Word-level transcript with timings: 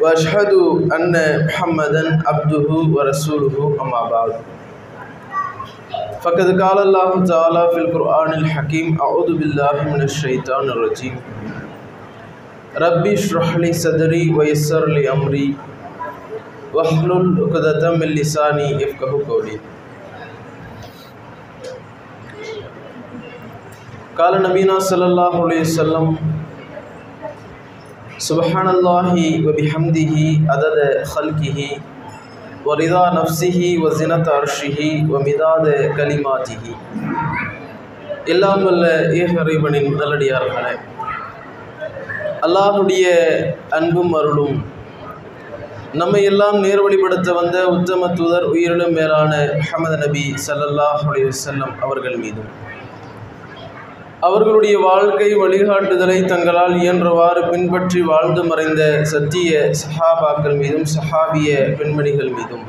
واشہد 0.00 0.52
ان 0.94 1.12
محمد 1.16 1.96
عبده 2.30 2.78
ورسوله 2.94 3.66
اما 3.84 4.00
بعد. 4.12 4.32
فقد 6.24 6.50
قال 6.60 6.78
اللہ 6.78 7.12
تعالی 7.28 7.62
فی 7.74 7.80
القرآن 7.80 8.32
الحکیم 8.34 9.00
اعوذ 9.06 9.30
باللہ 9.32 9.82
من 9.90 10.00
الشیطان 10.00 10.70
الرجیم 10.70 11.18
ربی 12.84 13.14
شرح 13.26 13.56
لی 13.64 13.72
صدری 13.82 14.22
ویسر 14.38 14.86
لی 14.96 15.06
امری 15.08 15.46
وحلل 16.74 17.42
اقدتا 17.44 17.90
من 17.98 18.14
لسانی 18.18 18.68
افقہ 18.84 19.10
قولی 19.26 19.56
قال 24.14 24.40
نبینا 24.48 24.78
صلی 24.88 25.04
اللہ 25.04 25.42
علیہ 25.44 25.60
وسلم 25.60 26.14
سبحان 28.19 28.67
الله 28.69 29.15
وبحمده 29.45 30.13
عدد 30.49 30.77
خلقه 31.05 31.57
ورضا 32.65 33.05
نفسه 33.13 33.59
وزنة 33.79 34.25
عرشه 34.31 34.79
ومداد 35.09 35.65
كلماته 35.97 36.63
எல்லாம் 38.27 38.63
வல்ல 38.65 38.85
ஏகறைவனின் 39.19 39.87
நல்லடியார்களே 39.99 40.73
அல்லாஹுடைய 42.45 43.05
அன்பும் 43.77 44.13
அருளும் 44.19 44.57
நம்மை 45.93 46.21
எல்லாம் 46.23 46.57
நேர்வழிப்படுத்த 46.65 47.29
வந்த 47.37 47.57
உத்தம 47.67 48.09
தூதர் 48.13 48.45
உயிரிலும் 48.51 48.95
மேலான 48.97 49.31
அஹமது 49.55 49.97
நபி 50.03 50.25
சல்லல்லாஹ் 50.45 51.03
அலைஹி 51.09 51.27
வஸல்லம் 51.31 51.73
அவர்கள் 51.85 52.17
மீதும் 52.23 52.49
அவர்களுடைய 54.26 54.74
வாழ்க்கை 54.88 55.28
வழிகாட்டுதலை 55.40 56.18
தங்களால் 56.24 56.74
இயன்றவாறு 56.82 57.40
பின்பற்றி 57.50 58.00
வாழ்ந்து 58.10 58.42
மறைந்த 58.50 58.82
சத்திய 59.12 59.50
சஹாபாக்கள் 59.80 60.56
மீதும் 60.60 60.86
சஹாபிய 60.94 61.50
பெண்மணிகள் 61.78 62.30
மீதும். 62.36 62.64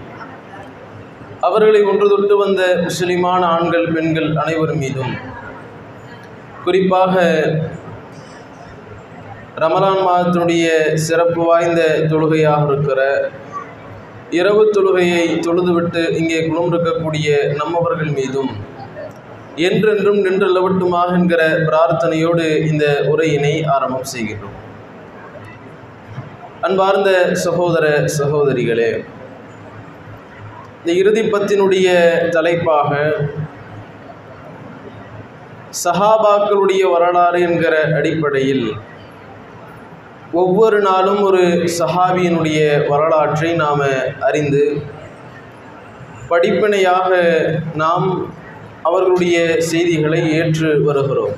அவர்களை 1.39 1.81
ஒன்று 1.91 2.05
தொட்டு 2.09 2.35
வந்த 2.37 2.61
முஸ்லிமான 2.85 3.41
ஆண்கள் 3.55 3.87
பெண்கள் 3.95 4.29
அனைவர் 4.43 4.75
மீதும். 4.75 5.13
குறிப்பாக 6.65 7.15
ரமலான் 9.63 10.03
மாதத்தினுடைய 10.07 10.67
சிறப்பு 11.07 11.41
வாய்ந்த 11.43 11.81
தொழுகையாக 12.11 12.63
இருக்கிற 12.71 13.01
இரவு 14.39 14.63
தொழுகையை 14.75 15.25
தொழுதுவிட்டு 15.47 16.01
இங்கே 16.19 16.39
குழுமிருக்கக்கூடிய 16.47 17.27
நம்மவர்கள் 17.59 18.11
மீதும் 18.19 18.51
என்றென்றும் 19.55 20.21
நின்றளவட்டுமாக 20.25 21.11
என்கிற 21.13 21.41
பிரார்த்தனையோடு 21.67 22.45
இந்த 22.67 22.85
உரையினை 23.07 23.65
ஆரம்பம் 23.65 24.09
செய்கின்றோம். 24.13 24.57
அன்பார்ந்த 26.61 27.09
சகோதர 27.33 27.85
சகோதரிகளே 28.19 28.91
இந்த 30.79 30.91
இறுதிப்பத்தினுடைய 30.93 31.87
தலைப்பாக 32.31 32.91
சஹாபாக்களுடைய 35.83 36.83
வரலாறு 36.91 37.39
என்கிற 37.41 37.75
அடிப்படையில் 37.93 38.67
ஒவ்வொரு 40.33 40.81
நாளும் 40.81 41.21
ஒரு 41.21 41.43
சஹாபியினுடைய 41.79 42.59
வரலாற்றை 42.87 43.55
நாம் 43.55 43.83
அறிந்து 44.19 44.63
படிப்பினையாக 46.27 47.09
நாம் 47.73 48.07
அவர்களுடைய 48.87 49.37
செய்திகளை 49.71 50.21
ஏற்று 50.39 50.69
வருகிறோம். 50.87 51.35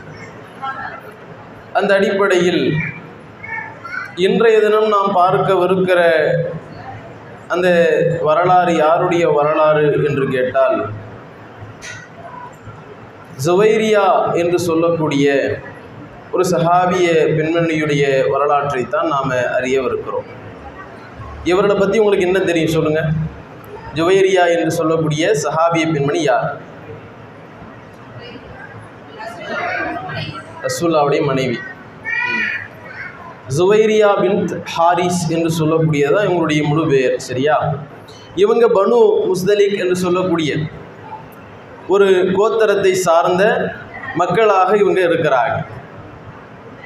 அந்த 1.79 1.91
அடிப்படையில் 1.97 2.63
இன்றைய 4.27 4.57
தினம் 4.65 4.93
நாம் 4.95 5.11
பார்க்கவிருக்கிற 5.21 5.99
அந்த 7.53 7.67
வரலாறு 8.27 8.71
யாருடைய 8.83 9.25
வரலாறு 9.37 9.83
என்று 10.09 10.25
கேட்டால் 10.35 10.77
ஜுவைரியா 13.45 14.05
என்று 14.41 14.59
சொல்லக்கூடிய 14.69 15.25
ஒரு 16.35 16.43
சஹாபிய 16.53 17.07
பெண்மணியுடைய 17.37 18.03
வரலாற்றை 18.33 18.81
தான் 18.95 19.11
நாம் 19.15 19.33
அறியவிருக்கிறோம். 19.57 20.27
இவர்களை 21.51 21.75
பற்றி 21.81 21.97
உங்களுக்கு 22.01 22.27
என்ன 22.29 22.39
தெரியும் 22.49 22.75
சொல்லுங்கள் 22.77 23.11
ஜுவைரியா 23.99 24.43
என்று 24.55 24.71
சொல்லக்கூடிய 24.79 25.23
சஹாபிய 25.43 25.85
பெண்மணி 25.93 26.21
யார்? 26.23 26.49
ரசூல்லாவுடைய 30.63 31.21
மனைவி. 31.25 31.57
ஜுவைரியா 33.57 34.09
பின் 34.21 34.39
ஹாரிஸ் 34.75 35.21
என்று 35.31 35.49
சொல்லக்கூடியதான் 35.59 36.25
இவங்களுடைய 36.27 36.61
முழு 36.67 36.83
பெயர் 36.87 37.15
சரியா? 37.19 37.55
இவங்க 38.35 38.65
பனு 38.67 38.97
முஸ்தலிக் 39.27 39.79
என்று 39.79 39.95
சொல்லக்கூடிய 39.95 40.51
ஒரு 41.89 42.07
கோத்தரத்தை 42.37 42.91
சார்ந்த 43.05 43.43
மக்களாக 44.15 44.69
இவங்க 44.77 45.01
இருக்கிறாங்க 45.01 45.55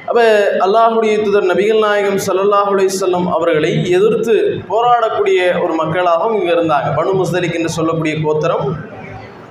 அப்போ 0.08 0.22
அல்லாஹுடைய 0.64 1.12
தூதர் 1.24 1.50
நபிகள் 1.50 1.78
நாயகம் 1.78 2.18
சல்லாஹுலே 2.26 2.86
செல்லம் 3.00 3.26
அவர்களை 3.26 3.70
எதிர்த்து 3.96 4.34
போராடக்கூடிய 4.68 5.38
ஒரு 5.64 5.74
மக்களாகவும் 5.74 6.36
இங்கே 6.38 6.52
இருந்தாங்க. 6.52 6.88
பனு 6.96 7.12
முஸ்தலிக் 7.12 7.54
என்று 7.54 7.68
சொல்லக்கூடிய 7.68 8.14
கோத்தரம் 8.24 8.64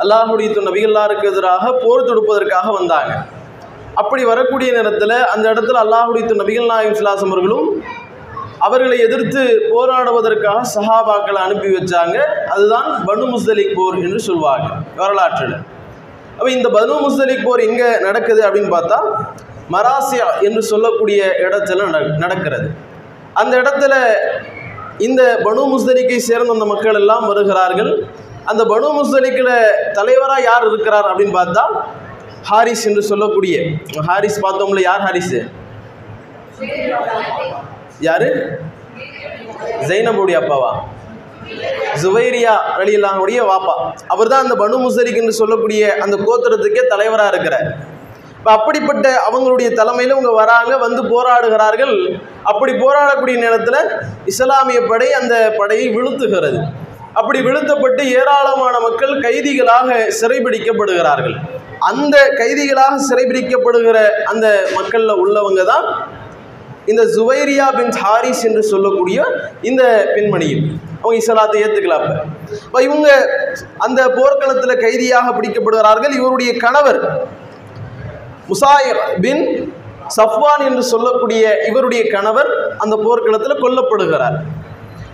அல்லாஹுடைய 0.01 0.61
நபிகள்லாருக்கு 0.69 1.25
எதிராக 1.31 1.63
போர் 1.83 2.07
தொடுப்பதற்காக 2.09 2.67
வந்தாங்க. 2.79 3.13
அப்படி 4.01 4.23
வரக்கூடிய 4.31 4.69
நேரத்தில் 4.77 5.17
அந்த 5.33 5.45
இடத்துல 5.53 5.79
அல்லாஹுடைய 5.85 6.37
நபிகள் 6.41 6.71
நாயகம் 6.71 6.97
சிலாசம் 6.99 7.31
அவர்களும் 7.33 7.67
அவர்களை 8.65 8.97
எதிர்த்து 9.05 9.43
போராடுவதற்காக 9.73 10.65
சஹாபாக்களை 10.75 11.39
அனுப்பி 11.45 11.69
வச்சாங்க. 11.75 12.17
அதுதான் 12.53 12.87
பனு 13.07 13.25
முஸ்தலிக் 13.33 13.75
போர் 13.77 13.97
என்று 14.05 14.19
சொல்லுவாங்க 14.29 14.69
வரலாற்றில். 14.99 15.55
அப்போ 16.37 16.49
இந்த 16.57 16.67
பனு 16.77 16.93
முஸ்தலிக் 17.05 17.45
போர் 17.45 17.65
எங்கே 17.69 17.89
நடக்குது 18.07 18.41
அப்படின்னு 18.47 18.71
பார்த்தா 18.77 18.99
மராசியா 19.75 20.27
என்று 20.47 20.61
சொல்லக்கூடிய 20.71 21.21
இடத்துல 21.45 21.89
நடக்கிறது. 22.23 22.67
அந்த 23.41 23.53
இடத்துல 23.61 23.93
இந்த 25.07 25.21
பனு 25.45 25.61
முஸ்தலிக்கை 25.73 26.19
சேர்ந்த 26.29 26.57
அந்த 26.57 26.67
மக்கள் 26.73 26.99
எல்லாம் 27.01 27.25
வருகிறார்கள். 27.31 27.91
அந்த 28.49 28.61
பனு 28.63 28.87
முஸ்தலிக்கில் 28.97 29.53
தலைவராக 29.93 30.41
யார் 30.41 30.65
இருக்கிறார் 30.67 31.07
அப்படின்னு 31.11 31.35
பார்த்தா 31.39 31.63
ஹாரிஸ் 32.49 32.85
என்று 32.89 33.03
சொல்லக்கூடிய 33.03 33.55
ஹாரிஸ் 34.07 34.39
பார்த்தோம்ல 34.45 34.81
யார் 34.81 35.03
ஹாரிஸு? 35.07 35.39
யாரு? 38.07 38.29
ஜெயினபுடைய 39.89 40.35
அப்பாவா? 40.41 40.71
ஜுவைரியா 42.01 42.53
அலிலானுடைய 42.81 43.39
வாப்பா. 43.51 43.75
அவர் 44.07 44.31
தான் 44.31 44.43
அந்த 44.45 44.55
பனு 44.63 44.75
முசரிக் 44.85 45.21
என்று 45.21 45.33
சொல்லக்கூடிய 45.41 45.81
அந்த 46.03 46.15
கோத்திரத்துக்கே 46.25 46.83
தலைவராக 46.93 47.31
இருக்கிறார். 47.33 47.67
இப்போ 48.37 48.51
அப்படிப்பட்ட 48.57 49.07
அவங்களுடைய 49.27 49.69
தலைமையில் 49.79 50.13
இவங்க 50.15 50.31
வராங்க 50.41 50.77
வந்து 50.77 51.01
போராடுகிறார்கள். 51.13 51.95
அப்படி 52.51 52.71
போராடக்கூடிய 52.83 53.37
நேரத்தில் 53.45 53.81
இஸ்லாமிய 54.25 54.81
படை 54.91 55.09
அந்த 55.13 55.35
படையை 55.57 55.87
விழுத்துகிறது. 55.97 56.61
அப்படி 57.19 57.39
விழுத்தப்பட்டு 57.47 58.03
ஏராளமான 58.19 58.75
மக்கள் 58.85 59.13
கைதிகளாக 59.25 59.89
சிறைபிடிக்கப்படுகிறார்கள். 60.19 61.35
அந்த 61.89 62.15
கைதிகளாக 62.39 62.93
சிறைபிடிக்கப்படுகிற 63.09 63.97
அந்த 64.31 64.47
மக்களில் 64.77 65.19
உள்ளவங்க 65.23 65.63
தான் 65.71 65.87
இந்த 66.91 67.03
ஜுவைரியா 67.15 67.65
பின் 67.79 67.93
ஹாரிஸ் 68.03 68.43
என்று 68.49 68.63
சொல்லக்கூடிய 68.71 69.17
இந்த 69.69 69.83
பெண்மணியில் 70.15 70.63
அவங்க 71.01 71.15
இஸ்லாத்தை 71.21 71.59
ஏற்றுக்கலாம் 71.65 72.05
இப்போ 72.65 72.79
இவங்க 72.87 73.09
அந்த 73.85 73.99
போர்க்களத்தில் 74.17 74.81
கைதியாக 74.85 75.27
பிடிக்கப்படுகிறார்கள். 75.37 76.15
இவருடைய 76.19 76.51
கணவர் 76.65 76.99
முசாயிர் 78.49 79.01
பின் 79.25 79.43
சஃப்வான் 80.17 80.63
என்று 80.69 80.83
சொல்லக்கூடிய 80.93 81.43
இவருடைய 81.69 82.01
கணவர் 82.15 82.49
அந்த 82.83 82.95
போர்க்களத்தில் 83.05 83.61
கொல்லப்படுகிறார். 83.63 84.37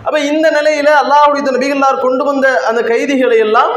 அப்போ 0.08 0.18
இந்த 0.28 0.46
நிலையில் 0.50 0.92
அல்லாஹுடைய 1.00 1.42
நபிகளார் 1.48 1.98
கொண்டு 1.98 2.24
வந்த 2.24 2.46
அந்த 2.68 2.80
கைதிகளை 2.88 3.38
எல்லாம் 3.38 3.72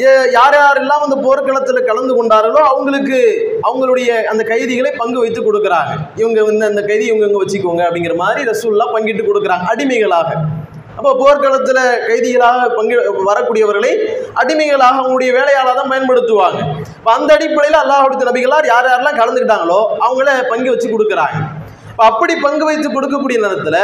ஏ- 0.00 0.28
யார் 0.32 0.56
யாரெல்லாம் 0.56 1.02
அந்த 1.02 1.16
போர்க்களத்தில் 1.24 1.86
கலந்து 1.86 2.12
கொண்டார்களோ 2.14 2.60
அவங்களுக்கு 2.70 3.18
அவங்களுடைய 3.62 4.08
அந்த 4.28 4.42
கைதிகளை 4.42 4.90
பங்கு 4.92 5.18
வைத்து 5.18 5.40
கொடுக்குறாங்க. 5.42 5.92
இவங்க 6.16 6.44
வந்து 6.44 6.64
அந்த 6.66 6.82
கைதி 6.82 7.04
இவங்க 7.04 7.24
இவங்க 7.24 7.40
வச்சுக்கோங்க 7.42 7.82
அப்படிங்கிற 7.86 8.14
மாதிரி 8.16 8.48
ரசூல்லாம் 8.50 8.92
பங்கிட்டு 8.94 9.24
கொடுக்குறாங்க 9.24 9.66
அடிமைகளாக. 9.70 10.30
அப்போ 10.96 11.10
போர்க்களத்தில் 11.20 11.80
கைதிகளாக 12.08 12.66
பங்கு 12.74 12.96
வரக்கூடியவர்களை 13.24 13.92
அடிமைகளாக 14.34 15.00
அவங்களுடைய 15.00 15.32
வேலையாளாக 15.32 15.74
தான் 15.74 15.92
பயன்படுத்துவாங்க. 15.92 16.60
இப்போ 16.92 17.12
அந்த 17.14 17.30
அடிப்படையில் 17.34 17.80
அல்லாஹுடைய 17.80 18.28
நபிகளார் 18.30 18.66
யார் 18.66 18.90
யாரெல்லாம் 18.90 19.20
கலந்துக்கிட்டாங்களோ 19.20 19.78
அவங்கள 20.00 20.28
பங்கு 20.48 20.70
வச்சு 20.70 20.88
கொடுக்குறாங்க. 20.88 21.38
இப்போ 21.90 22.04
அப்படி 22.06 22.34
பங்கு 22.40 22.64
வைத்து 22.64 22.88
கொடுக்கக்கூடிய 22.90 23.38
நேரத்தில் 23.42 23.80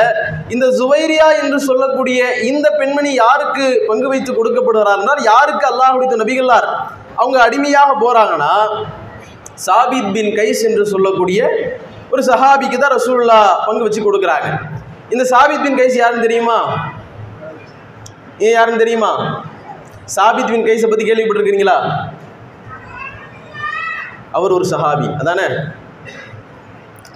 இந்த 0.55 0.67
ஜுவைரியா 0.79 1.27
என்று 1.43 1.59
சொல்லக்கூடிய 1.69 2.21
இந்த 2.51 2.67
பெண்மணி 2.79 3.11
யாருக்கு 3.15 3.67
பங்கு 3.89 4.09
வைத்து 4.13 4.33
கொடுக்கப்படுகிறார் 4.33 5.01
என்றால் 5.01 5.23
யாருக்கு 5.33 5.67
அல்லாஹுடைய 5.71 6.19
நபிகளார் 6.23 6.69
அவங்க 7.21 7.37
அடிமையாக 7.47 7.91
போறாங்கன்னா 8.05 8.53
சாபித் 9.67 10.13
பின் 10.17 10.33
கைஸ் 10.39 10.63
என்று 10.69 10.85
சொல்லக்கூடிய 10.93 11.41
ஒரு 12.13 12.23
சஹாபிக்கு 12.31 12.77
தான் 12.79 12.95
ரசூல்லா 12.97 13.39
பங்கு 13.67 13.87
வச்சு 13.87 14.01
கொடுக்குறாங்க. 14.07 14.49
இந்த 15.15 15.25
சாபித் 15.33 15.65
பின் 15.67 15.79
கைஸ் 15.81 15.97
யாருன்னு 16.01 16.27
தெரியுமா? 16.27 16.57
ஏன் 18.47 18.55
யாருன்னு 18.57 18.83
தெரியுமா? 18.83 19.13
சாபித் 20.17 20.53
பின் 20.53 20.67
கைஸை 20.69 20.89
பற்றி 20.91 21.07
கேள்விப்பட்டிருக்கிறீங்களா 21.09 21.77
அவர் 24.39 24.57
ஒரு 24.59 24.67
சஹாபி 24.73 25.09
அதானே? 25.21 25.47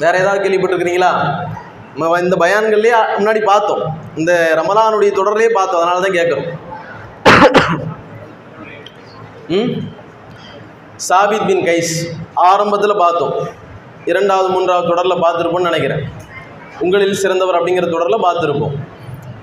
வேற 0.03 0.15
ஏதாவது 0.23 0.43
கேள்விப்பட்டிருக்கிறீங்களா 0.45 1.13
இந்த 1.97 2.37
பயான்கள்லேயே 2.41 2.95
முன்னாடி 3.19 3.43
பார்த்தோம். 3.45 3.99
இந்த 4.17 4.63
ரமலானுடைய 4.63 5.13
தொடர்லேயே 5.13 5.49
பார்த்தோம். 5.49 5.81
அதனால 5.81 6.01
தான் 6.01 6.11
கேட்குறோம். 6.11 6.49
ம்? 9.49 9.93
சாபித் 11.09 11.47
பின் 11.47 11.65
கைஸ் 11.65 12.11
ஆரம்பத்தில் 12.35 12.97
பார்த்தோம். 12.97 13.33
இரண்டாவது 14.05 14.49
மூன்றாவது 14.49 14.89
தொடரில் 14.89 15.23
பார்த்துருப்போம்னு 15.23 15.61
நினைக்கிறேன். 15.61 16.09
உங்களில் 16.81 17.15
சிறந்தவர் 17.15 17.63
அப்படிங்கிற 17.63 17.91
தொடரில் 17.91 18.23
பார்த்துருப்போம். 18.23 18.75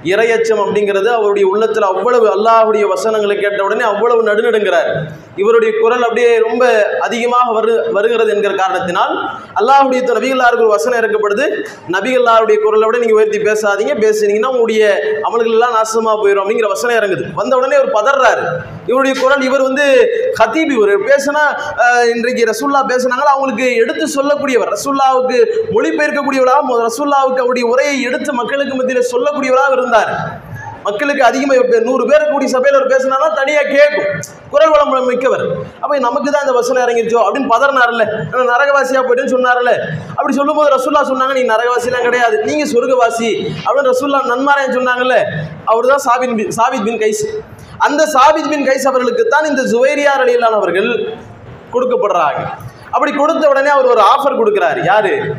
இரையச்சம் 0.03 0.61
அப்படிங்கிறது 0.63 1.05
அவருடைய 1.05 1.47
உள்ளத்தில் 1.47 1.83
அவ்வளவு 1.83 2.27
அல்லாஹுடைய 2.27 2.87
வசனங்களை 2.87 3.39
கேட்ட 3.39 3.63
உடனே 3.63 3.83
அவ்வளவு 3.83 4.23
நடுநடுங்கிறார். 4.23 5.11
இவருடைய 5.35 5.73
குரல் 5.81 6.01
அப்படியே 6.01 6.37
ரொம்ப 6.37 6.89
அதிகமாக 6.99 7.51
வரு 7.51 7.87
வருகிறது 7.91 8.33
என்கிற 8.33 8.53
காரணத்தினால் 8.53 9.29
அல்லாஹுடைய 9.55 10.01
நபிகள்லாருக்கு 10.01 10.57
ஒரு 10.57 10.67
வசனம் 10.67 10.99
இறக்கப்படுது. 10.99 11.65
நபிகள்லாருடைய 11.91 12.59
குரலை 12.59 12.85
விட 12.85 12.97
நீங்கள் 12.97 13.15
உயர்த்தி 13.15 13.37
பேசாதீங்க. 13.37 13.97
பேசுனீங்கன்னா 13.97 14.45
உங்களுடைய 14.45 14.99
அமல்கள் 15.23 15.49
எல்லாம் 15.49 15.73
நாசமாக 15.73 16.25
போயிடும் 16.25 16.41
அப்படிங்கிற 16.41 16.67
வசனம் 16.67 17.03
இறங்குது. 17.03 17.33
வந்த 17.35 17.57
உடனே 17.57 17.75
அவர் 17.75 17.91
பதறாரு 17.91 18.41
இவருடைய 18.85 19.21
குரல் 19.21 19.41
இவர் 19.41 19.61
வந்து 19.61 20.07
ஹத்தீப் 20.43 20.71
இவர் 20.71 20.99
பேசினா 20.99 21.59
இன்றைக்கு 22.15 22.45
ரசூல்லா 22.45 22.81
பேசுனாங்களா 22.87 23.29
அவங்களுக்கு 23.33 23.75
எடுத்து 23.75 24.05
சொல்லக்கூடியவர். 24.05 24.73
ரசூல்லாவுக்கு 24.73 25.45
மொழிபெயர்க்கக்கூடியவராக 25.75 26.59
மு- 26.69 26.85
ரசூல்லாவுக்கு 26.87 27.39
அவருடைய 27.39 27.67
உரையை 27.67 28.01
எடுத்து 28.01 28.33
மக்களுக்கு 28.33 28.75
மத்தியில் 28.75 29.07
சொல்லக்கூடியவராக 29.11 29.71
இருந்தார். 29.71 30.39
மக்களுக்கு 30.83 31.23
அதிகமாக 31.23 31.79
நூறு 31.79 32.07
பேர் 32.07 32.29
கூடிய 32.31 32.49
சபையில் 32.49 32.81
அவர் 32.81 32.97
பேசினானா 32.97 33.35
தனியாக 33.35 33.67
கேட்கும். 33.67 34.30
குரல் 34.51 34.69
வளம் 34.69 35.07
மிக்கவர். 35.09 35.43
அப்போ 35.81 35.99
நமக்கு 35.99 36.31
தான் 36.31 36.41
இந்த 36.41 36.53
வசனம் 36.59 36.83
இறங்கிருச்சோ? 36.85 37.19
அப்படின்னு 37.25 37.49
பதறினார்ல. 37.53 38.05
நான் 38.31 38.51
நரகவாசியாக 38.53 39.03
போயிட்டேன்னு 39.07 39.33
சொன்னார்ல. 39.35 39.71
அப்படி 40.15 40.33
சொல்லும்போது 40.35 40.69
ரசூல்லா 40.77 41.01
சொன்னாங்க 41.11 41.33
நீ 41.33 41.43
நரகவாசிலாம் 41.53 42.07
கிடையாது. 42.07 42.43
நீங்க 42.43 42.65
சொர்க்கவாசி. 42.65 43.29
அப்படின்னு 43.65 43.91
ரசூல்லா 43.93 44.21
நன்மாராயன் 44.33 44.77
சொன்னாங்கல்ல. 44.77 45.17
அவர் 45.65 45.87
தான் 45.87 46.03
சாபித் 46.07 46.35
பின் 46.35 46.51
சாபித் 46.59 46.83
பின் 46.83 46.99
கைஸ். 46.99 47.23
அந்த 47.77 48.03
சாபித் 48.15 48.49
பின் 48.49 48.67
கைஸ் 48.67 48.87
அவர்களுக்கு 48.87 49.27
தான் 49.27 49.45
இந்த 49.45 49.61
ஜுவைரியார் 49.61 50.23
அலியலானவர்கள் 50.25 50.89
கொடுக்கப்படுறாங்க. 51.73 52.41
அப்படி 52.91 53.11
கொடுத்த 53.11 53.49
உடனே 53.49 53.69
அவர் 53.69 53.85
ஒரு 53.85 54.01
ஆஃபர் 54.01 54.39
கொடுக்குறாரு. 54.41 54.83
யாரு? 54.83 55.35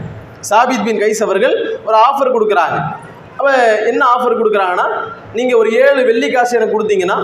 சாபித் 0.51 0.85
பின் 0.85 1.01
கைஸ் 1.03 1.23
அவர்கள் 1.23 1.81
ஒரு 1.85 1.97
ஆஃபர் 1.97 2.35
கொடுக்குறாங்க. 2.37 2.79
அப்போ 3.37 3.53
என்ன 3.77 4.07
ஆஃபர் 4.17 4.41
கொடுக்குறாங்கன்னா 4.41 4.87
நீங்கள் 5.33 5.59
ஒரு 5.59 5.71
ஏழு 5.73 6.05
வெள்ளி 6.05 6.31
காசு 6.31 6.57
எனக்கு 6.57 6.77
கொடுத்தீங்கன்னா 6.79 7.19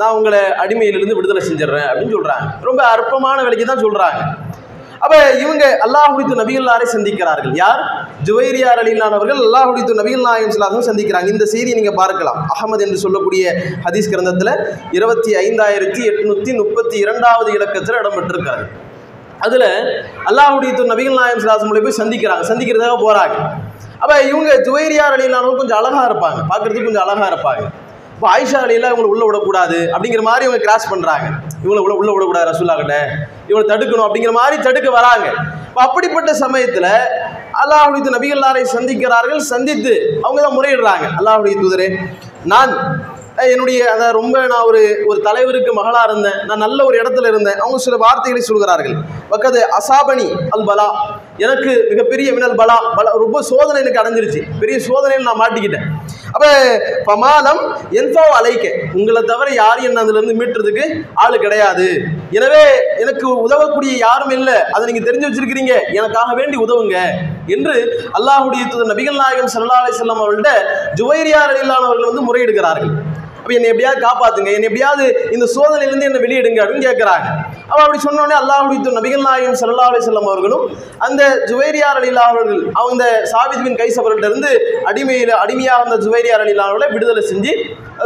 நான் 0.00 0.14
உங்களை 0.18 0.42
அடிமையிலிருந்து 0.62 1.16
விடுதலை 1.18 1.42
செஞ்சிடுறேன் 1.48 1.88
அப்படின்னு 1.90 2.16
சொல்கிறாங்க 2.18 2.46
ரொம்ப 2.68 2.80
அற்பமான 2.94 3.38
விலைக்கு 3.46 3.66
தான் 3.70 3.84
சொல்கிறாங்க 3.86 4.20
அப்போ 5.04 5.16
இவங்க 5.42 5.64
அல்லாஹுடித்து 5.84 6.34
நபிகள்லாரை 6.40 6.86
சந்திக்கிறார்கள். 6.92 7.54
யார்? 7.62 7.80
ஜுவைரியார் 8.26 8.80
அலிலானவர்கள் 8.82 9.40
அல்லாஹுடித்து 9.46 9.98
நபிகள் 10.00 10.24
நாயகம் 10.26 10.54
சிலாசும் 10.56 10.86
சந்திக்கிறாங்க. 10.88 11.28
இந்த 11.34 11.46
செய்தியை 11.52 11.76
நீங்கள் 11.78 11.98
பார்க்கலாம். 12.00 12.38
அகமது 12.52 12.84
என்று 12.86 12.98
சொல்லக்கூடிய 13.04 13.44
ஹதீஸ் 13.86 14.10
கிரந்தத்தில் 14.12 14.52
இருபத்தி 14.98 15.32
ஐந்தாயிரத்தி 15.44 16.00
எட்நூற்றி 16.10 16.52
முப்பத்தி 16.60 16.96
இரண்டாவது 17.04 17.50
இலக்கத்தில் 17.58 18.00
இடம்பெற்றிருக்காரு 18.02 18.64
அதில் 19.46 19.68
அல்லாஹுடைய 20.30 20.72
நபிகள் 20.92 21.20
நாயம் 21.20 21.42
சிலாசமலை 21.44 21.82
போய் 21.86 22.00
சந்திக்கிறாங்க. 22.02 22.44
சந்திக்கிறதாக 22.50 22.96
போகிறாங்க 23.04 23.36
அப்போ 24.02 24.16
இவங்க 24.30 24.50
ஜுவைரியார் 24.66 25.16
அலிலானவங்க 25.16 25.60
கொஞ்சம் 25.62 25.80
அழகாக 25.80 26.06
இருப்பாங்க. 26.10 26.40
பார்க்குறதுக்கு 26.50 26.88
கொஞ்சம் 26.90 27.06
அழகாக 27.06 27.28
இருப்பாங்க. 27.32 27.64
இப்போ 28.14 28.26
ஆயிஷா 28.32 28.58
அலியில் 28.64 28.88
இவங்களை 28.90 29.08
உள்ள 29.12 29.24
விடக்கூடாது 29.28 29.78
அப்படிங்கிற 29.94 30.22
மாதிரி 30.28 30.44
இவங்க 30.46 30.60
கிராஸ் 30.64 30.90
பண்ணுறாங்க 30.92 31.26
இவங்களை 31.64 31.80
உள்ள 31.84 31.94
உள்ள 32.00 32.10
விடக்கூடாது 32.14 32.46
ரசூல்லா 32.50 32.76
கிட்ட 32.80 32.96
இவங்களை 33.48 33.66
தடுக்கணும் 33.72 34.06
அப்படிங்கிற 34.06 34.32
மாதிரி 34.40 34.56
தடுக்க 34.66 34.88
வராங்க. 34.98 35.26
இப்போ 35.68 35.80
அப்படிப்பட்ட 35.86 36.30
சமயத்தில் 36.44 36.90
அல்லாஹுடைய 37.62 38.12
நபிகள்லாரை 38.16 38.62
சந்திக்கிறார்கள் 38.76 39.42
சந்தித்து 39.52 39.94
அவங்க 40.24 40.40
தான் 40.46 40.56
முறையிடுறாங்க. 40.58 41.06
அல்லாஹுடைய 41.18 41.54
தூதரே 41.62 41.88
நான் 42.52 42.72
என்னுடைய 43.52 43.78
அதை 43.92 44.08
ரொம்ப 44.20 44.34
நான் 44.52 44.66
ஒரு 44.70 44.80
ஒரு 45.10 45.18
தலைவருக்கு 45.28 45.70
மகளாக 45.78 46.08
இருந்தேன். 46.08 46.38
நான் 46.48 46.64
நல்ல 46.66 46.78
ஒரு 46.88 46.96
இடத்துல 47.02 47.30
இருந்தேன். 47.32 47.60
அவங்க 47.62 47.78
சில 47.86 47.96
வார்த்தைகளை 48.04 48.42
சொல்கிறார்கள். 48.50 48.96
பக்கத்து 49.32 49.60
அசாபனி 49.78 50.28
அல் 50.56 50.66
பலா. 50.70 50.88
எனக்கு 51.42 51.70
மிகப்பெரிய 51.90 52.28
மினல் 52.34 52.56
பலா 52.58 52.74
பல 52.96 53.12
ரொம்ப 53.22 53.38
சோதனை 53.48 53.78
எனக்கு 53.82 54.00
அடைஞ்சிருச்சு. 54.00 54.40
பெரிய 54.60 54.76
சோதனையில் 54.86 55.26
நான் 55.28 55.40
மாட்டிக்கிட்டேன். 55.40 55.86
அப்போ 56.34 56.50
பமாலம் 57.08 57.62
என்ஃபோ 58.00 58.24
அலைக்க. 58.38 58.66
உங்களை 58.98 59.22
தவிர 59.30 59.48
யாரும் 59.62 59.86
என்ன 59.88 60.02
அதுலேருந்து 60.04 60.36
மீட்டுறதுக்கு 60.40 60.84
ஆள் 61.22 61.36
கிடையாது. 61.44 61.86
எனவே 62.38 62.62
எனக்கு 63.04 63.26
உதவக்கூடிய 63.46 63.94
யாரும் 64.06 64.34
இல்லை. 64.38 64.56
அதை 64.74 64.84
நீங்கள் 64.90 65.08
தெரிஞ்சு 65.08 65.28
வச்சிருக்கிறீங்க. 65.28 65.74
எனக்காக 65.98 66.30
வேண்டி 66.40 66.58
உதவுங்க 66.66 66.96
என்று 67.56 67.74
அல்லாஹுடைய 68.18 68.62
தூதர் 68.70 68.92
நபிகள் 68.92 69.20
நாயகம் 69.22 69.52
சல்லா 69.56 69.80
செல்லம் 70.00 70.22
அவர்கள்ட்ட 70.22 70.54
ஜுவைரியார் 71.00 71.52
அலிலானவர்கள் 71.54 72.10
வந்து 72.10 72.26
முறையிடுகிறார்கள். 72.28 72.94
அப்போ 73.44 73.54
என்னை 73.56 73.70
எப்படியாவது 73.70 74.00
காப்பாத்துங்க 74.04 74.50
என்னை 74.56 74.66
எப்படியாவது 74.68 75.06
இந்த 75.36 75.46
சோதனையிலேருந்து 75.54 76.06
என்னை 76.08 76.20
வெளியிடுங்க 76.22 76.60
அப்படின்னு 76.62 76.86
கேட்குறாங்க. 76.86 77.26
அப்போ 77.70 77.80
அப்படி 77.84 77.98
சொன்னோடனே 78.06 78.36
அல்லாஹுடைய 78.42 78.92
நபிகள் 78.98 79.26
நாயும் 79.26 79.58
சல்லா 79.62 79.88
அலிஸ்லாம் 79.90 80.28
அவர்களும் 80.30 80.64
அந்த 81.06 81.22
ஜுவேரியார் 81.50 81.98
அலிலா 82.00 82.24
அவர்கள் 82.30 82.62
அவங்க 82.82 83.02
சாபித் 83.32 83.64
பின் 83.66 83.78
கைஸ் 83.80 84.00
இருந்து 84.30 84.52
அடிமையில் 84.90 85.34
அடிமையாக 85.42 85.86
அந்த 85.86 85.98
ஜுவேரியார் 86.04 86.44
அலிலா 86.44 86.68
அவர்களை 86.68 86.88
விடுதலை 86.94 87.24
செஞ்சு 87.32 87.52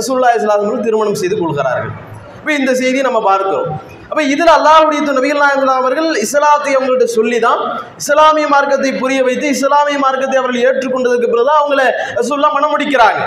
சுல்லா 0.09 0.33
இஸ்லாம் 0.39 0.87
திருமணம் 0.89 1.21
செய்து 1.23 1.39
கொள்கிறார்கள். 1.43 1.95
இப்போ 2.41 2.53
இந்த 2.61 2.73
செய்தியை 2.81 3.05
நம்ம 3.07 3.21
பார்க்கிறோம். 3.31 3.69
அப்போ 4.11 4.23
இதில் 4.33 4.53
அல்லாஹுடைய 4.57 5.01
நபிகள் 5.19 5.43
நாயகம் 5.45 5.81
அவர்கள் 5.81 6.09
இஸ்லாத்தை 6.25 6.73
அவங்கள்ட்ட 6.77 7.07
சொல்லி 7.17 7.39
தான் 7.47 7.61
இஸ்லாமிய 8.03 8.47
மார்க்கத்தை 8.53 8.91
புரிய 9.03 9.21
வைத்து 9.27 9.47
இஸ்லாமிய 9.57 9.99
மார்க்கத்தை 10.05 10.37
அவர்கள் 10.43 10.65
ஏற்றுக்கொண்டதுக்கு 10.69 11.33
பிறகு 11.35 11.53
அவங்கள 11.61 11.83
ரசூல்லா 12.19 12.51
மனம் 12.55 12.73
முடிக்கிறாங்க 12.75 13.23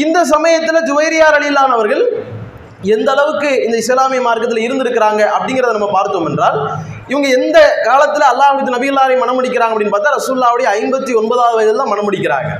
இந்த 0.00 0.18
சமயத்தில் 0.34 0.86
ஜுவைரியார் 0.88 1.36
அலிலான் 1.38 1.74
அவர்கள் 1.76 2.04
எந்த 2.94 3.08
அளவுக்கு 3.14 3.50
இந்த 3.64 3.76
இஸ்லாமிய 3.82 4.20
மார்க்கத்தில் 4.26 4.62
இருந்திருக்கிறாங்க 4.66 5.22
அப்படிங்கிறத 5.36 5.74
நம்ம 5.76 5.88
பார்த்தோம் 5.96 6.26
என்றால் 6.30 6.56
இவங்க 7.10 7.28
எந்த 7.38 7.58
காலத்தில் 7.88 8.26
அல்லாஹுடைய 8.30 8.74
நபிகளாரை 8.76 9.16
மனம் 9.22 9.38
முடிக்கிறாங்க 9.38 9.72
அப்படின்னு 9.74 9.94
பார்த்தா 9.94 10.14
ரசூல்லாவுடைய 10.18 10.68
ஐம்பத்தி 10.78 11.12
ஒன்பதாவது 11.20 11.56
வயதில் 11.58 11.80
தான் 11.82 11.92
மனம் 11.92 12.08
முடிக்கிறாங்க. 12.08 12.50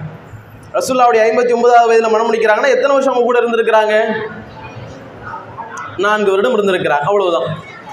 ரசூல்லாவுடைய 0.78 1.22
ஐம்பத்தி 1.28 1.52
ஒன்பதாவது 1.56 1.90
வயதில் 1.90 2.14
மனம் 2.14 2.28
முடிக்கிறாங்கன்னா 2.30 2.74
எத்தனை 2.76 2.92
வருஷம் 2.94 3.14
அவங்க 3.14 3.28
கூட 3.30 3.40
இருந்திருக்கிறாங்க? 3.42 3.94
நான்கு 6.04 6.32
வருடம் 6.34 6.56
இருந்திருக்கிறாங்க 6.58 7.06
அவ்வளவுதான். 7.10 7.48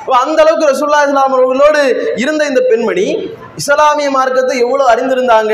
அந்த 0.07 0.41
அளவுக்கு 0.41 0.69
ரசுல்லா 0.69 1.03
இஸ்லாம் 1.03 1.33
அவர்களோடு 1.33 2.13
இருந்த 2.15 2.45
இந்த 2.45 2.61
பெண்மணி 2.69 3.31
இஸ்லாமிய 3.55 4.11
மார்க்கத்தை 4.11 4.59
எவ்வளோ 4.59 4.95
அறிந்திருந்தாங்க? 4.95 5.53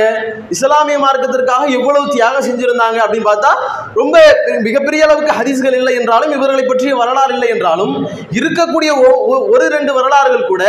இஸ்லாமிய 0.50 1.00
மார்க்கத்திற்காக 1.00 1.70
எவ்வளவு 1.72 2.10
தியாகம் 2.10 2.44
செஞ்சிருந்தாங்க 2.44 2.98
அப்படின்னு 3.00 3.26
பார்த்தா 3.26 3.52
ரொம்ப 3.94 4.18
மிகப்பெரிய 4.60 5.04
அளவுக்கு 5.04 5.32
ஹதீஸ்கள் 5.32 5.76
இல்லை 5.76 5.96
என்றாலும் 5.96 6.32
இவர்களை 6.32 6.66
பற்றிய 6.66 6.96
வரலாறு 6.96 7.34
இல்லை 7.34 7.50
என்றாலும் 7.50 8.08
இருக்கக்கூடிய 8.32 8.92
ஒ- 9.02 9.50
ஒரு 9.50 9.68
ரெண்டு 9.68 9.94
வரலாறுகள் 9.94 10.46
கூட 10.46 10.64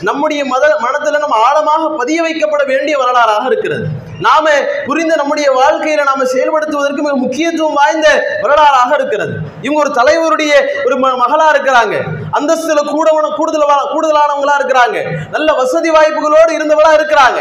நம்முடைய 0.00 0.44
மத 0.44 0.76
மனத்தில் 0.80 1.18
நம்ம 1.18 1.36
ஆழமாக 1.36 1.96
பதிய 1.96 2.22
வைக்கப்பட 2.22 2.66
வேண்டிய 2.66 2.98
வரலாறாக 2.98 3.46
இருக்கிறது. 3.46 3.86
நாம 4.20 4.50
புரிந்த 4.86 5.16
நம்முடைய 5.16 5.52
வாழ்க்கையில 5.52 6.02
நாம 6.02 6.24
செயல்படுத்துவதற்கு 6.24 7.02
மிக 7.02 7.16
முக்கியத்துவம் 7.16 7.72
வாய்ந்த 7.72 8.38
வரலாறாக 8.42 8.94
இருக்கிறது. 8.94 9.32
இவங்க 9.62 9.90
ஒரு 9.90 9.90
தலைவருடைய 9.90 10.52
ஒரு 10.84 10.96
ம- 10.96 11.20
மகளா 11.20 11.44
இருக்கிறாங்க. 11.52 12.00
அந்தஸ்துல 12.32 12.90
கூட 12.90 13.10
கூடுதல் 13.36 13.90
கூடுதலானவங்களா 13.94 14.52
இருக்கிறாங்க. 14.58 15.16
நல்ல 15.30 15.52
வசதி 15.52 15.90
வாய்ப்புகளோடு 15.90 16.50
இருந்தவளா 16.50 16.90
இருக்கிறாங்க. 16.90 17.38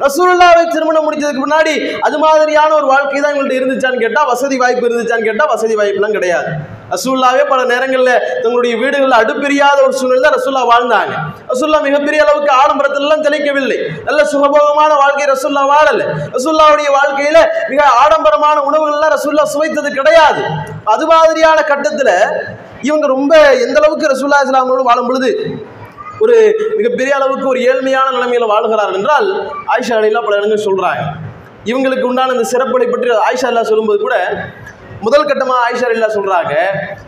ரசூலுல்லாவை 0.00 0.68
திருமணம் 0.68 1.12
முடிச்சதுக்கு 1.12 1.50
முன்னாடி 1.50 1.98
அது 1.98 2.18
மாதிரியான 2.18 2.74
ஒரு 2.74 2.86
வாழ்க்கை 2.86 3.20
தான் 3.20 3.34
இவங்கள்ட்ட 3.34 3.36
இருந்துச்சான்னு 3.36 3.98
கேட்டா 3.98 4.22
வசதி 4.22 4.56
வாய்ப்பு 4.56 4.88
இருந்துச்சான்னு 4.88 5.24
கேட்டா 5.24 5.44
வசதி 5.44 5.74
வாய்ப்புலாம் 5.74 6.10
கிடையாது. 6.10 6.76
ரசூல்லாவே 6.94 7.42
பல 7.52 7.60
நேரங்களில் 7.72 8.12
தங்களுடைய 8.42 8.74
வீடுகளில் 8.82 9.16
அடுப்பெரியாத 9.20 9.78
ஒரு 9.86 9.94
சூழ்நிலை 10.00 10.22
தான் 10.24 10.36
ரசூல்லா 10.38 10.62
வாழ்ந்தாங்க. 10.72 11.14
ரசூல்லா 11.52 11.78
மிகப்பெரிய 11.88 12.20
அளவுக்கு 12.26 12.52
ஆடம்பரத்திலெல்லாம் 12.60 13.24
தெளிக்கவில்லை 13.26 13.78
நல்ல 14.08 14.20
சுகபோகமான 14.32 14.90
வாழ்க்கை 15.02 15.26
ரசூல்லா 15.34 15.64
வாழல. 15.74 16.02
ரசூல்லாவுடைய 16.36 16.88
வாழ்க்கையில 16.98 17.40
மிக 17.72 17.80
ஆடம்பரமான 18.02 18.56
உணவுகள்லாம் 18.68 19.14
ரசூல்லா 19.16 19.46
சுவைத்தது 19.54 19.90
கிடையாது. 19.98 20.44
அது 20.94 21.06
மாதிரியான 21.12 21.58
கட்டத்தில் 21.72 22.14
இவங்க 22.88 23.06
ரொம்ப 23.16 23.34
எந்த 23.64 23.76
அளவுக்கு 23.82 24.12
ரசூல்லா 24.14 24.44
இஸ்லாமோடு 24.46 24.88
வாழும் 24.90 25.08
பொழுது 25.10 25.32
ஒரு 26.24 26.36
மிகப்பெரிய 26.78 27.12
அளவுக்கு 27.16 27.46
ஒரு 27.50 27.60
ஏழ்மையான 27.70 28.06
நிலைமையில 28.14 28.46
வாழுகிறார் 28.52 28.94
என்றால் 28.98 29.28
ஆயிஷா 29.74 29.96
அலையெல்லாம் 29.98 30.26
பல 30.28 30.38
இடங்கள் 30.40 30.66
சொல்றாங்க. 30.68 31.04
இவங்களுக்கு 31.70 32.06
உண்டான 32.08 32.34
இந்த 32.36 32.46
சிறப்பை 32.52 32.86
பற்றி 32.90 33.08
ஆயிஷா 33.28 33.46
அல்லா 33.50 33.62
சொல்லும்போது 33.70 33.98
கூட 34.04 34.16
முதல் 35.02 35.26
கட்டமாக 35.26 35.64
ஆயிஷா 35.64 35.86
அலிலா 35.88 36.10
சொல்கிறாங்க 36.14 36.52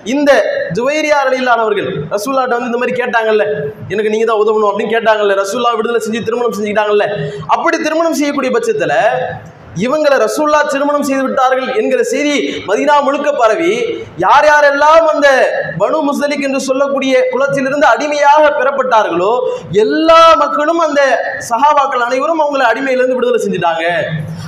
இந்த 0.07 0.31
ஜுவைரியார் 0.73 1.31
அலிலானவர்கள் 1.31 1.89
ரசூல்லாட்ட 2.11 2.57
வந்து 2.57 2.71
இந்த 2.71 2.81
மாதிரி 2.81 2.95
கேட்டாங்கல்ல 2.97 3.47
எனக்கு 3.89 4.11
நீங்க 4.11 4.27
தான் 4.27 4.43
உதவணும் 4.43 4.71
அப்படின்னு 4.71 4.95
கேட்டாங்கல்ல 4.95 5.37
ரசூல்லா 5.41 5.73
விடுதலை 5.73 6.03
செஞ்சு 6.03 6.21
திருமணம் 6.23 6.57
செஞ்சுக்கிட்டாங்கல்ல 6.57 7.07
அப்படி 7.49 7.79
திருமணம் 7.79 8.19
செய்யக்கூடிய 8.21 8.53
பட்சத்தில் 8.53 8.97
இவங்களை 9.77 10.17
ரசூல்லா 10.23 10.61
திருமணம் 10.63 11.05
செய்து 11.09 11.23
விட்டார்கள் 11.27 11.69
என்கிற 11.81 12.01
செய்தி 12.03 12.37
மதீனா 12.69 12.95
முழுக்க 13.07 13.29
பரவி. 13.33 13.73
யார் 14.25 14.47
யாரெல்லாம் 14.49 15.07
அந்த 15.13 15.29
பனு 15.81 15.99
முஸ்தலிக் 16.09 16.45
என்று 16.49 16.61
சொல்லக்கூடிய 16.61 17.13
குலத்திலிருந்து 17.33 17.87
அடிமையாக 17.87 18.45
பெறப்பட்டார்களோ 18.59 19.33
எல்லா 19.85 20.21
மக்களும் 20.37 20.79
அந்த 20.79 21.01
சஹாபாக்கள் 21.51 22.07
அனைவரும் 22.07 22.43
அவங்களை 22.45 22.67
அடிமையிலிருந்து 22.71 23.19
விடுதலை 23.19 23.41
செஞ்சுட்டாங்க. 23.45 23.85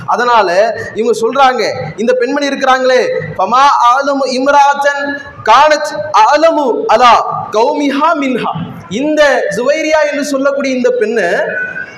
அதனால 0.05 0.49
இவங்க 0.95 1.13
சொல்றாங்க 1.23 1.61
இந்த 1.97 2.13
பெண்மணி 2.13 2.49
இருக்கிறாங்களே 2.51 3.01
பமா 3.39 3.63
ஆலமு 3.93 4.25
இம்ராஜன் 4.39 5.03
கானத் 5.43 5.91
ஆலமு 6.25 6.67
அலா 6.95 7.13
கௌமிஹா 7.57 8.09
மின்ஹா. 8.23 8.51
இந்த 8.91 9.21
ஜுவைரியா 9.55 10.01
என்று 10.11 10.25
சொல்லக்கூடிய 10.25 10.71
இந்த 10.75 10.89
பெண்ணு 11.01 11.27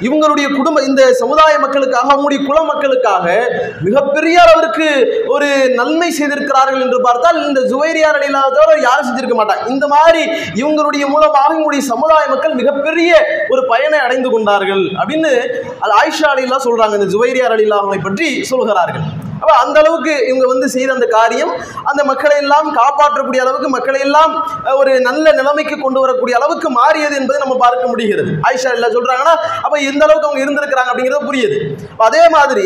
இவங்களுடைய 0.07 0.47
குடும்ப 0.57 0.81
இந்த 0.89 1.01
சமுதாய 1.21 1.53
மக்களுக்காக 1.63 2.11
அவங்களுடைய 2.13 2.39
குல 2.47 2.59
மக்களுக்காக 2.71 3.25
மிகப்பெரிய 3.87 4.37
அளவிற்கு 4.45 4.87
ஒரு 5.33 5.49
நன்மை 5.79 6.09
செய்திருக்கிறார்கள் 6.11 6.83
என்று 6.85 6.99
பார்த்தால் 7.07 7.39
இந்த 7.47 7.61
ஜுவைரியார் 7.71 8.19
அடியில்லாதவரை 8.19 8.81
யாரும் 8.87 9.07
செஞ்சிருக்க 9.09 9.37
மாட்டாங்க. 9.39 9.65
இந்த 9.75 9.87
மாதிரி 9.95 10.23
இவங்களுடைய 10.61 11.05
மூலமாக 11.13 11.53
இவங்களுடைய 11.53 11.83
சமுதாய 11.91 12.23
மக்கள் 12.33 12.59
மிகப்பெரிய 12.61 13.11
ஒரு 13.49 13.63
பயனை 13.73 13.99
அடைந்து 13.99 14.31
கொண்டார்கள் 14.35 14.85
அப்படின்னு 15.01 15.33
அது 15.83 15.93
ஆயிஷா 16.01 16.31
அலிலா 16.33 16.59
சொல்றாங்க. 16.67 16.99
இந்த 16.99 17.09
ஜுவைரியார் 17.15 17.55
அலிலாவை 17.57 18.01
பற்றி 18.07 18.29
சொல்கிறார்கள். 18.51 19.05
அப்போ 19.45 19.55
அந்த 19.63 19.77
அளவுக்கு 19.81 20.13
இவங்க 20.29 20.45
வந்து 20.51 20.67
செய்த 20.73 20.89
அந்த 20.95 21.07
காரியம் 21.15 21.51
அந்த 21.89 22.01
மக்களை 22.09 22.35
எல்லாம் 22.43 22.67
காப்பாற்றக்கூடிய 22.77 23.39
அளவுக்கு 23.43 23.67
மக்களை 23.75 23.99
எல்லாம் 24.05 24.31
ஒரு 24.79 24.91
நல்ல 25.07 25.25
நிலைமைக்கு 25.39 25.75
கொண்டு 25.83 25.99
வரக்கூடிய 26.03 26.35
அளவுக்கு 26.39 26.69
மாறியது 26.77 27.15
என்பதை 27.19 27.39
நம்ம 27.43 27.55
பார்க்க 27.63 27.91
முடிகிறது. 27.91 28.31
ஆயிஷா 28.47 28.71
இல்லை 28.77 28.89
சொல்றாங்கன்னா 28.95 29.35
அப்போ 29.65 29.77
எந்த 29.89 30.01
அளவுக்கு 30.05 30.27
அவங்க 30.29 30.41
இருந்திருக்கிறாங்க 30.45 30.89
அப்படிங்கிறது 30.91 31.29
புரியுது. 31.29 31.57
அதே 32.07 32.23
மாதிரி 32.37 32.65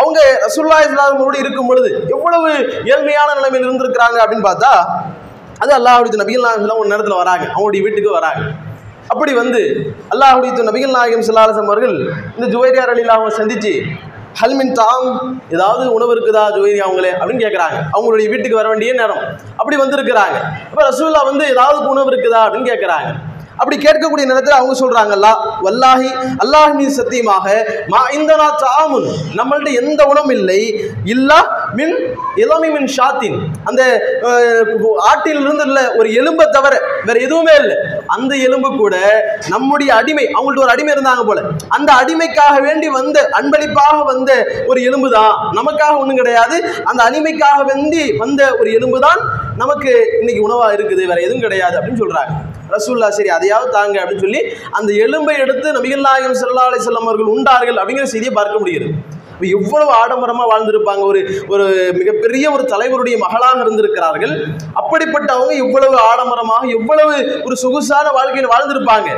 அவங்க 0.00 0.20
ரசூல்லா 0.44 0.78
இஸ்லாமோடு 0.86 1.42
இருக்கும் 1.44 1.70
பொழுது 1.70 1.90
எவ்வளவு 2.16 2.50
ஏழ்மையான 2.92 3.34
நிலைமையில் 3.38 3.68
இருந்திருக்கிறாங்க 3.68 4.18
அப்படின்னு 4.24 4.48
பார்த்தா 4.50 4.72
அது 5.64 5.72
அல்லாஹுடைய 5.78 6.20
நபிகள் 6.22 6.46
நாயகம் 6.48 6.82
ஒரு 6.82 6.92
நேரத்தில் 6.92 7.20
வராங்க. 7.22 7.46
அவங்களுடைய 7.54 7.82
வீட்டுக்கு 7.86 8.12
வராங்க. 8.18 8.42
அப்படி 9.12 9.32
வந்து 9.40 9.60
அல்லாஹுடைய 10.14 10.64
நபிகள் 10.70 10.96
நாயகம் 10.98 11.24
ஸல்லல்லாஹு 11.26 11.66
அவர்கள் 11.70 11.96
இந்த 12.36 12.46
ஜுவைரியார் 12.54 12.92
அலிலா 12.94 13.16
அவங்க 13.18 13.32
சந்திச்சு 13.40 13.74
ஹல்மின் 14.38 14.76
தாம் 14.80 15.08
ஏதாவது 15.54 15.84
உணவு 15.96 16.12
இருக்குதா 16.14 16.42
ஜுவேரி 16.56 16.80
அவங்களே 16.86 17.12
அப்படின்னு 17.18 17.44
கேட்குறாங்க 17.44 17.78
அவங்களுடைய 17.94 18.26
வீட்டுக்கு 18.32 18.60
வர 18.60 18.68
வேண்டிய 18.72 18.92
நேரம். 19.00 19.24
அப்படி 19.60 19.76
வந்திருக்கிறாங்க. 19.82 20.38
இப்போ 20.70 20.82
ரசூல்லா 20.90 21.22
வந்து 21.30 21.44
ஏதாவது 21.54 21.80
உணவு 21.94 22.10
இருக்குதா 22.12 22.42
அப்படின்னு 22.44 22.70
கேட்குறாங்க 22.72 23.10
அப்படி 23.60 23.76
கேட்கக்கூடிய 23.80 24.26
நேரத்தில் 24.28 24.56
அவங்க 24.58 24.74
சொல்றாங்கல்ல 24.80 25.28
வல்லாஹி 25.64 26.10
அல்லாஹ் 26.42 26.76
மீது 26.76 26.92
சத்தியமாக 26.98 27.46
மா 27.92 28.00
இந்தனா 28.18 28.46
தாமுன். 28.62 29.08
நம்மள்ட்ட 29.38 29.72
எந்த 29.80 30.00
உணவும் 30.10 30.34
இல்லை. 30.36 30.60
இல்லா 31.14 31.38
மின் 31.78 31.92
இளமி 32.44 32.70
மின் 32.76 32.88
ஷாத்தின். 32.96 33.36
அந்த 33.70 33.82
ஆட்டிலிருந்து 35.10 35.66
இல்லை 35.68 35.84
ஒரு 35.98 36.08
எலும்பை 36.20 36.46
தவிர 36.56 36.80
வேற 37.08 37.16
எதுவுமே 37.26 37.56
இல்லை. 37.62 37.76
அந்த 38.16 38.32
எலும்பு 38.46 38.68
கூட 38.82 38.94
நம்முடைய 39.54 39.90
அடிமை 40.00 40.24
அவங்கள்ட்ட 40.36 40.64
ஒரு 40.66 40.74
அடிமை 40.74 40.92
இருந்தாங்க 40.96 41.24
போல. 41.28 41.40
அந்த 41.76 41.90
அடிமைக்காக 42.00 42.54
வேண்டி 42.66 42.88
வந்த 42.98 43.18
அன்பளிப்பாக 43.38 43.98
வந்த 44.12 44.30
ஒரு 44.70 44.80
எலும்பு 44.88 45.10
தான் 45.16 45.32
நமக்காக 45.58 45.94
ஒன்றும் 46.02 46.20
கிடையாது. 46.22 46.56
அந்த 46.90 47.00
அடிமைக்காக 47.08 47.60
வேண்டி 47.72 48.02
வந்த 48.22 48.40
ஒரு 48.60 48.70
எலும்பு 48.78 49.00
தான் 49.06 49.20
நமக்கு 49.62 49.92
இன்னைக்கு 50.20 50.42
உணவா 50.48 50.68
இருக்குது. 50.76 51.02
வேற 51.12 51.20
எதுவும் 51.26 51.44
கிடையாது 51.46 51.76
அப்படின்னு 51.78 52.02
சொல்றாங்க. 52.04 52.32
ரசூல்லா 52.74 53.06
சரி 53.18 53.30
அதையாவது 53.36 53.74
தாங்க 53.76 53.96
அப்படின்னு 54.02 54.24
சொல்லி 54.26 54.40
அந்த 54.78 54.90
எலும்பை 55.04 55.36
எடுத்து 55.44 55.68
நபிகள் 55.76 56.06
நாயகம் 56.08 56.36
ஸல்லல்லாஹு 56.42 56.70
அலைஹி 56.70 56.82
வஸல்லம் 56.82 57.08
அவர்கள் 57.08 57.32
உண்டார்கள் 57.36 57.80
அப்படிங்கிற 57.80 58.08
செய்தியை 58.12 58.34
பார்க்க 58.38 58.62
முடிகிறது. 58.62 58.92
எவ்வளவு 59.46 59.92
ஆடம்பரமாக 59.92 60.50
வாழ்ந்திருப்பாங்க 60.52 61.02
ஒரு 61.02 61.44
ஒரு 61.48 61.92
மிகப்பெரிய 61.96 62.50
ஒரு 62.50 62.62
தலைவருடைய 62.62 63.18
மகளாக 63.18 63.60
இருந்திருக்கிறார்கள். 63.60 64.34
அப்படிப்பட்டவங்க 64.80 65.54
எவ்வளவு 65.56 65.96
ஆடம்பரமாக 65.96 66.66
எவ்வளவு 66.66 67.42
ஒரு 67.44 67.56
சொகுசான 67.56 68.10
வாழ்க்கையில் 68.10 68.50
வாழ்ந்திருப்பாங்க. 68.50 69.10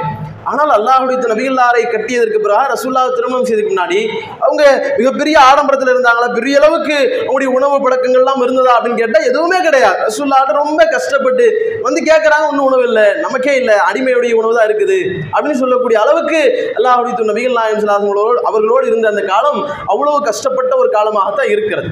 ஆனால் 0.50 0.70
அல்லாஹுடைய 0.76 1.16
நபிகள்லாரை 1.32 1.82
கட்டியதற்கு 1.94 2.38
பிறகு 2.44 2.70
ரசூல்லா 2.72 3.02
திருமணம் 3.16 3.46
செய்ததுக்கு 3.48 3.72
முன்னாடி 3.74 4.00
அவங்க 4.44 4.62
மிகப்பெரிய 5.00 5.36
ஆடம்பரத்தில் 5.48 5.92
இருந்தாங்களா? 5.94 6.28
பெரிய 6.38 6.54
அளவுக்கு 6.60 6.96
அவங்களுடைய 7.18 7.50
உணவு 7.58 7.76
பழக்கங்கள்லாம் 7.84 8.42
இருந்ததா 8.46 8.72
அப்படின்னு 8.76 9.00
கேட்டால் 9.02 9.28
எதுவுமே 9.30 9.58
கிடையாது. 9.66 9.98
ரசூல்லாட்ட 10.08 10.56
ரொம்ப 10.62 10.80
கஷ்டப்பட்டு 10.94 11.46
வந்து 11.86 12.00
கேட்குறாங்க 12.10 12.46
ஒன்றும் 12.50 12.68
உணவு 12.70 12.86
இல்லை 12.90 13.06
நமக்கே 13.24 13.54
இல்லை 13.60 13.76
அடிமையுடைய 13.88 14.32
உணவு 14.40 14.56
தான் 14.58 14.68
இருக்குது. 14.70 14.98
அப்படின்னு 15.34 15.60
சொல்லக்கூடிய 15.62 15.98
அளவுக்கு 16.04 16.40
அல்லாஹுடைய 16.78 17.28
நபிகள் 17.32 17.58
நாயம் 17.60 17.80
அவர்களோடு 17.98 18.40
அவர்களோடு 18.50 18.86
இருந்த 18.92 19.08
அந்த 19.12 19.24
காலம் 19.32 19.60
அவ்வளோ 19.94 20.18
கஷ்டப்பட்ட 20.30 20.72
ஒரு 20.82 20.90
காலமாகத்தான் 20.96 21.52
இருக்கிறது. 21.54 21.90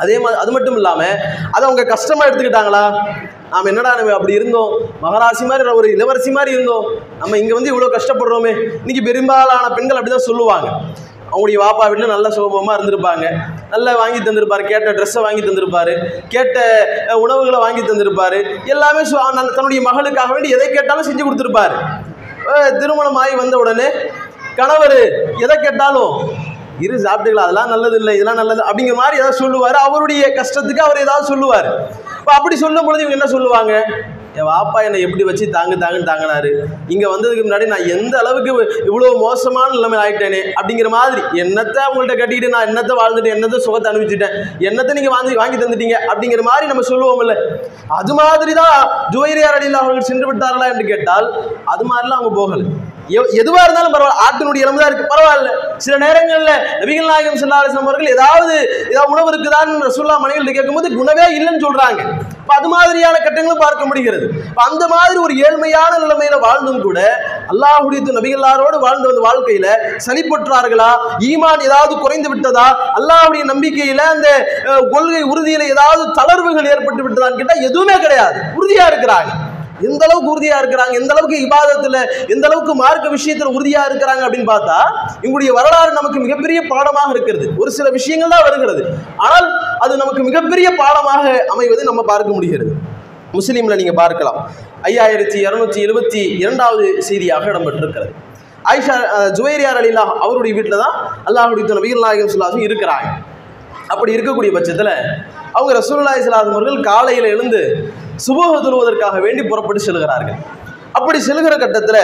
அதே 0.00 0.18
மாதிரி 0.18 0.40
அது 0.40 0.52
மட்டும் 0.52 0.74
இல்லாமல் 0.74 1.10
அதை 1.52 1.62
அவங்க 1.62 1.84
கஷ்டமாக 1.84 2.30
எடுத்துக்கிட்டாங்களா? 2.30 2.98
நாம் 3.50 3.64
என்னடா 3.64 3.94
நம்ம 3.94 4.12
அப்படி 4.12 4.32
இருந்தோம்? 4.32 4.80
மகராசி 5.02 5.46
மாதிரி 5.46 5.68
ஒரு 5.68 5.90
இளவரசி 5.90 6.30
மாதிரி 6.30 6.52
இருந்தோம். 6.52 6.84
நம்ம 7.18 7.38
இங்கே 7.38 7.52
வந்து 7.52 7.70
இவ்வளோ 7.72 7.92
கஷ்டப்படுறோமே. 7.92 8.62
இன்னைக்கு 8.62 9.02
பெரும்பாலான 9.04 9.68
பெண்கள் 9.68 9.96
அப்படி 9.96 10.10
தான் 10.10 10.18
சொல்லுவாங்க. 10.18 10.68
அவங்களுடைய 11.32 11.60
வாப்பா 11.60 11.88
வீட்டில் 11.88 12.06
நல்ல 12.06 12.28
சுகபமாக 12.28 12.82
இருந்திருப்பாங்க. 12.82 13.36
நல்லா 13.70 13.96
வாங்கி 13.96 14.18
தந்திருப்பார். 14.18 14.64
கேட்ட 14.64 14.92
ட்ரெஸ்ஸை 14.92 15.22
வாங்கி 15.22 15.40
தந்திருப்பார். 15.40 16.08
கேட்ட 16.28 16.86
உணவுகளை 17.16 17.58
வாங்கி 17.58 17.80
தந்திருப்பார். 17.80 18.66
எல்லாமே 18.66 19.00
சு- 19.00 19.32
நல்ல- 19.32 19.50
தன்னுடைய 19.50 19.90
மகளுக்காக 19.92 20.32
வேண்டி 20.32 20.48
எதை 20.48 20.70
கேட்டாலும் 20.70 21.06
செஞ்சு 21.06 21.34
கொடுத்துருப்பாரு. 21.34 21.72
திருமணம் 22.78 23.14
ஆகி 23.14 23.34
வந்த 23.34 23.58
உடனே 23.58 23.88
கணவர் 24.56 24.96
எதை 25.38 25.56
கேட்டாலும் 25.56 26.48
இரு 26.84 26.94
சாப்பிட்டுக்கலாம் 27.06 27.48
அதெல்லாம் 27.48 27.72
நல்லது 27.74 27.98
இல்லை 28.02 28.14
இதெல்லாம் 28.18 28.40
நல்லது 28.42 28.62
அப்படிங்கிற 28.68 28.96
மாதிரி 29.02 29.18
ஏதாவது 29.20 29.40
சொல்லுவார். 29.42 29.78
அவருடைய 29.88 30.22
கஷ்டத்துக்கு 30.38 30.86
அவர் 30.86 31.04
ஏதாவது 31.06 31.26
சொல்லுவார். 31.32 31.68
இப்போ 32.20 32.32
அப்படி 32.38 32.56
சொல்லும் 32.64 32.86
பொழுது 32.86 33.02
இவங்க 33.04 33.18
என்ன 33.18 33.28
சொல்லுவாங்க? 33.36 33.74
என் 34.38 34.48
வாப்பா 34.48 34.80
என்னை 34.86 34.98
எப்படி 35.04 35.22
வச்சு 35.28 35.44
தாங்கு 35.54 35.76
தாங்குன்னு 35.82 36.08
தாங்கினாரு. 36.10 36.50
இங்கே 36.92 37.06
வந்ததுக்கு 37.12 37.44
முன்னாடி 37.46 37.66
நான் 37.72 37.88
எந்த 37.94 38.14
அளவுக்கு 38.20 38.50
இவ்வளோ 38.88 39.08
மோசமான 39.24 39.70
நிலைமை 39.76 39.96
ஆகிட்டேனே 40.02 40.40
அப்படிங்கிற 40.58 40.88
மாதிரி. 40.96 41.22
என்னத்தை 41.42 41.80
அவங்கள்ட்ட 41.86 42.16
கட்டிக்கிட்டு 42.20 42.52
நான் 42.54 42.68
என்னத்தை 42.70 42.96
வாழ்ந்துட்டேன் 43.00 43.36
என்னத்தை 43.36 43.58
சுகத்தை 43.66 43.88
அனுபவிச்சுட்டேன் 43.92 44.36
என்னத்தை 44.68 44.94
நீங்கள் 44.98 45.14
வாங்கி 45.16 45.34
வாங்கி 45.40 45.58
தந்துட்டீங்க 45.62 45.96
அப்படிங்கிற 46.10 46.44
மாதிரி 46.50 46.68
நம்ம 46.72 46.84
சொல்லுவோம்ல. 46.92 47.36
அது 47.98 48.14
மாதிரி 48.20 48.54
தான் 48.62 48.76
ஜுவைரியார் 49.14 49.58
அடியில் 49.58 49.82
அவர்கள் 49.82 50.08
சென்று 50.10 50.28
விட்டார்களா 50.30 50.68
என்று 50.74 50.86
கேட்டால் 50.92 51.28
அது 51.74 51.84
மாதிரிலாம் 51.90 52.20
அவங்க 52.20 52.32
போகலை. 52.40 52.66
எவ்- 53.10 53.30
எதுவா 53.32 53.62
இருந்தாலும் 53.62 53.94
பரவாயில்ல. 53.94 54.24
ஆட்டினுடைய 54.26 54.60
எலும்பு 54.60 54.80
தான் 54.80 54.90
இருக்கு. 54.90 55.16
பரவாயில்ல. 55.16 55.50
சில 55.76 55.96
நேரங்களில் 55.96 56.52
நபிகள் 56.80 57.06
நாயகம் 57.06 57.34
ஸல்லல்லாஹு 57.34 57.76
அவர்கள் 57.76 58.06
ஏதாவது 58.06 58.54
ஏதாவது 58.90 59.10
உணவு 59.10 59.30
இருக்குதான்னு 59.32 59.90
ரசூல்லா 59.90 60.18
மனைவிகள் 60.18 60.54
கேட்கும்போது 60.54 60.98
உணவே 60.98 61.38
இல்லைன்னு 61.38 61.64
சொல்றாங்க. 61.66 62.00
இப்போ 62.40 62.54
அது 62.54 62.68
மாதிரியான 62.68 63.18
கட்டங்களும் 63.18 63.58
பார்க்க 63.58 63.86
முடிகிறது. 63.86 64.26
இப்போ 64.48 64.62
அந்த 64.62 64.88
மாதிரி 64.88 65.18
ஒரு 65.18 65.34
ஏழ்மையான 65.34 65.98
நிலைமையில 65.98 66.38
வாழ்ந்தும் 66.40 66.82
கூட 66.82 67.00
அல்லாஹுடைய 67.48 68.00
நபிகளாரோடு 68.02 68.78
வாழ்ந்து 68.78 69.08
வந்த 69.08 69.20
வாழ்க்கையில 69.20 69.66
சளிப்பற்றார்களா 70.06 70.90
ஈமான் 71.18 71.62
ஏதாவது 71.62 71.98
குறைந்து 71.98 72.28
விட்டதா? 72.28 72.92
அல்லாஹ்வுடைய 72.94 73.44
நம்பிக்கையில 73.44 73.98
அந்த 73.98 74.28
கொள்கை 74.90 75.24
உறுதியில 75.24 75.62
ஏதாவது 75.68 76.12
தளர்வுகள் 76.12 76.68
ஏற்பட்டு 76.68 77.08
விட்டதான்னு 77.08 77.36
கேட்டால் 77.36 77.62
எதுவுமே 77.62 77.98
கிடையாது. 77.98 78.40
உறுதியா 78.56 78.86
இருக்கிறாங்க. 78.86 79.30
எந்த 79.88 80.02
அளவுக்கு 80.06 80.32
உறுதியா 80.34 80.56
இருக்கிறாங்க? 80.62 80.94
எந்த 81.00 81.10
அளவுக்கு 81.14 81.38
இபாதத்துல 81.46 81.96
எந்த 82.34 82.44
அளவுக்கு 82.48 82.72
மார்க்க 82.82 83.14
விஷயத்துல 83.16 83.50
உறுதியா 83.56 83.82
இருக்கிறாங்க 83.90 84.22
அப்படின்னு 84.26 84.48
பார்த்தா 84.54 84.78
இவங்களுடைய 85.24 85.52
வரலாறு 85.58 85.92
நமக்கு 85.98 86.20
மிகப்பெரிய 86.26 86.60
பாடமாக 86.72 87.10
இருக்கிறது. 87.16 87.46
ஒரு 87.62 87.72
சில 87.78 87.86
விஷயங்கள் 87.98 88.32
தான் 88.34 88.46
வருகிறது. 88.48 88.82
ஆனால் 89.26 89.46
அது 89.86 89.92
நமக்கு 90.02 90.24
மிகப்பெரிய 90.30 90.70
பாடமாக 90.82 91.24
அமைவதை 91.54 91.84
நம்ம 91.90 92.04
பார்க்க 92.12 92.36
முடிகிறது. 92.38 92.72
முஸ்லீம்ல 93.36 93.74
நீங்க 93.80 93.94
பார்க்கலாம். 94.02 94.38
ஐயாயிரத்தி 94.88 95.38
இருநூத்தி 95.46 95.80
எழுபத்தி 95.86 96.22
இரண்டாவது 96.42 96.86
செய்தியாக 97.08 97.44
இடம்பெற்றிருக்கிறது. 97.52 98.12
ஆயிஷா 98.70 98.96
ஜுவேரியார் 99.36 99.78
அலிலா 99.80 100.02
அவருடைய 100.24 100.52
வீட்டில் 100.56 100.82
தான் 100.84 100.96
அல்லாஹுடைய 101.28 101.76
நபிகள் 101.78 102.04
நாயகம் 102.06 102.32
சுல்லாசும் 102.32 102.64
இருக்கிறாங்க. 102.68 103.10
அப்படி 103.92 104.10
இருக்கக்கூடிய 104.16 104.50
பட்சத்தில் 104.56 104.92
அவங்க 105.56 105.70
ரசூலுல்லாஹி 105.80 106.20
ஸல்லல்லாஹு 106.24 106.56
அவர்கள் 106.56 106.86
காலையில் 106.90 107.28
எழுந்து 107.34 107.62
சுபோக 108.26 108.54
தொழுவதற்காக 108.64 109.18
வேண்டி 109.26 109.42
புறப்பட்டு 109.50 109.82
செல்கிறார்கள். 109.86 110.38
அப்படி 110.98 111.18
செல்கிற 111.26 111.54
கட்டத்தில் 111.58 112.02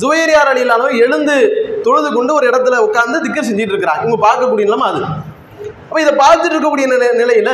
ஜுவைரியார் 0.00 0.50
அலிலானவர் 0.52 1.02
எழுந்து 1.04 1.34
தொழுது 1.86 2.08
கொண்டு 2.16 2.32
ஒரு 2.38 2.46
இடத்துல 2.50 2.78
உட்கார்ந்து 2.86 3.18
திக்கர் 3.24 3.48
செஞ்சுட்டு 3.48 3.74
இருக்கிறாங்க 3.74 4.02
இவங்க 4.04 4.20
பார்க்கக்கூடிய 4.26 4.66
நிலமா 4.70 4.86
அது. 4.92 5.02
அப்போ 5.86 6.00
இதை 6.04 6.14
பார்த்துட்டு 6.22 6.54
இருக்கக்கூடிய 6.56 6.86
நிலை 6.94 7.08
நிலையில 7.22 7.50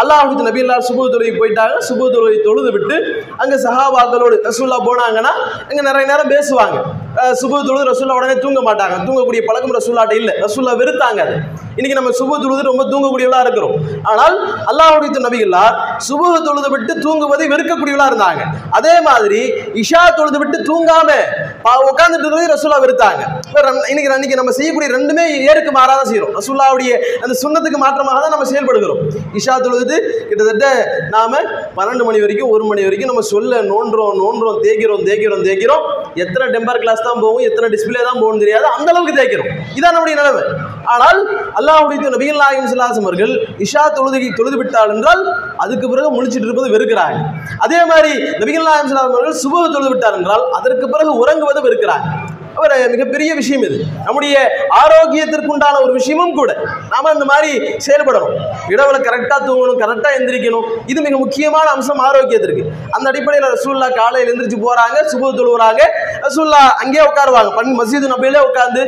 அல்லாஹுக்கு 0.00 0.46
நபில்லா 0.48 0.78
சுபு 0.78 1.08
தொழுகை 1.08 1.32
போயிட்டாங்க. 1.38 1.78
சுபு 1.78 2.10
தொழுகை 2.10 2.40
தொழுது 2.42 2.72
விட்டு 2.72 3.24
அங்கே 3.36 3.54
சஹாபாக்களோடு 3.54 4.36
ரசூல்லா 4.48 4.78
போனாங்கன்னா 4.88 5.32
அங்கே 5.68 5.82
நிறைய 5.82 6.06
நேரம் 6.06 6.30
பேசுவாங்க. 6.30 6.82
சுபு 7.32 7.64
தொழுது 7.66 7.90
ரசூல்லா 7.90 8.12
உடனே 8.12 8.38
தூங்க 8.38 8.62
மாட்டாங்க. 8.62 8.94
தூங்கக்கூடிய 9.06 9.42
பழக்கம் 9.46 9.74
ரசூல்லாட்ட 9.74 10.14
இல்லை. 10.14 10.34
ரசூல்லா 10.40 10.74
வெறுத்தாங்க 10.76 11.20
அது. 11.20 11.34
இன்னைக்கு 11.76 11.94
நம்ம 11.94 12.10
சுபு 12.10 12.42
தொழுது 12.42 12.62
ரொம்ப 12.62 12.84
தூங்கக்கூடியவளா 12.84 13.40
இருக்கிறோம். 13.40 13.74
ஆனால் 14.02 14.64
அல்லாஹுடைய 14.64 15.28
நபிகளா 15.28 15.74
சுபு 15.96 16.44
தொழுது 16.44 16.70
விட்டு 16.70 16.94
தூங்குவதை 16.94 17.48
வெறுக்கக்கூடியவளா 17.48 18.06
இருந்தாங்க. 18.10 18.40
அதே 18.70 19.00
மாதிரி 19.00 19.50
இஷா 19.74 20.14
தொழுது 20.16 20.38
விட்டு 20.38 20.58
தூங்காம 20.58 21.12
பா- 21.64 21.78
உட்கார்ந்துட்டு 21.90 22.48
ரசூல்லா 22.48 22.80
வெறுத்தாங்க. 22.80 23.22
இன்னைக்கு 23.88 24.12
அன்னைக்கு 24.12 24.36
நம்ம 24.36 24.50
செய்யக்கூடிய 24.50 24.96
ரெண்டுமே 24.96 25.40
ஏருக்கு 25.48 25.70
மாறாதான் 25.70 26.08
செய்யறோம். 26.10 26.38
ரசூல்லாவுடைய 26.40 26.98
அந்த 27.20 27.38
சுண்ணத்துக்கு 27.42 27.76
மாற்றமாக 27.76 28.20
தான் 28.20 28.30
நம்ம 28.30 28.50
செயல்படுகிறோம். 28.50 28.98
இஷா 29.32 29.60
தொழுது 29.60 29.88
கிட்டத்தட்ட 30.30 30.66
நாம 31.14 31.32
பன்னெண்டு 31.78 32.04
மணி 32.08 32.18
வரைக்கும் 32.24 32.50
ஒரு 32.54 32.64
மணி 32.70 32.82
வரைக்கும் 32.86 33.10
நம்ம 33.12 33.24
சொல்ல 33.32 33.62
நோண்டுறோம் 33.72 34.14
நோண்டுறோம் 34.22 34.58
தேய்க்கிறோம் 34.64 35.04
தேய்க்கிறோம் 35.08 35.44
தேய்க்கிறோம். 35.48 35.84
எத்தனை 36.24 36.46
டெம்பர் 36.54 36.80
கிளாஸ் 36.82 37.06
தான் 37.08 37.20
போகும் 37.24 37.44
எத்தனை 37.48 37.68
டிஸ்பிளே 37.74 38.02
தான் 38.08 38.20
போகும் 38.22 38.42
தெரியாது. 38.42 38.66
அந்த 38.76 38.88
அளவுக்கு 38.92 39.18
தேய்க்கிறோம். 39.20 39.50
இதான் 39.78 39.94
நம்முடைய 39.96 40.16
நிலைமை. 40.20 40.42
ஆனால் 40.94 41.20
அல்லாஹுடைய 41.60 42.10
நபிகள் 42.16 42.42
நாயகம் 42.42 42.70
சிலாசம் 42.72 43.06
அவர்கள் 43.08 43.34
இஷா 43.66 43.84
தொழுதுகை 43.98 44.30
தொழுது 44.40 44.56
விட்டால் 44.60 44.92
என்றால் 44.96 45.22
அதுக்கு 45.64 45.86
பிறகு 45.92 46.10
முழிச்சிட்டு 46.16 46.48
இருப்பது 46.48 46.74
வெறுக்கிறாங்க. 46.76 47.18
அதே 47.66 47.80
மாதிரி 47.92 48.12
நபிகள் 48.42 48.68
நாயகம் 48.68 48.90
சிலாசம் 48.92 49.16
அவர்கள் 49.16 49.40
சுபக 49.44 49.64
தொழுது 49.76 49.92
விட்டார் 49.94 50.18
என்றால் 50.20 50.44
அதற்கு 50.58 50.86
பிறகு 50.94 51.12
உறங்குவது 51.22 51.62
வெறுக்கிறாங்க. 51.68 52.06
ஒரு 52.56 52.88
மிகப்பெரிய 52.88 53.34
விஷயம் 53.34 53.62
இது. 53.62 53.84
நம்முடைய 54.04 54.34
ஆரோக்கியத்திற்குண்டான 54.80 55.80
ஒரு 55.82 55.92
விஷயமும் 55.92 56.34
கூட 56.34 56.56
நாம 56.90 57.10
இந்த 57.12 57.24
மாதிரி 57.24 57.50
செயல்படணும். 57.86 58.34
இடவுல 58.68 58.98
கரெக்டாக 59.06 59.40
தூங்கணும் 59.48 59.80
கரெக்டாக 59.82 60.18
எந்திரிக்கணும். 60.18 60.66
இது 60.86 61.00
மிக 61.00 61.16
முக்கியமான 61.16 61.70
அம்சம் 61.70 62.00
ஆரோக்கியத்திற்கு. 62.00 62.64
அந்த 62.90 63.08
அடிப்படையில் 63.08 63.50
ரசூல்லா 63.54 63.94
காலையில் 63.94 64.30
எந்திரிச்சு 64.32 64.58
போறாங்க 64.66 64.98
சுப 65.12 65.32
தொழுவுறாங்க. 65.38 65.82
ரசூல்லா 66.26 66.60
அங்கேயே 66.82 67.06
உட்காருவாங்க. 67.06 67.54
பண் 67.54 67.80
மசீது 67.80 68.12
நபையிலே 68.14 68.40
உட்காந்து 68.48 68.84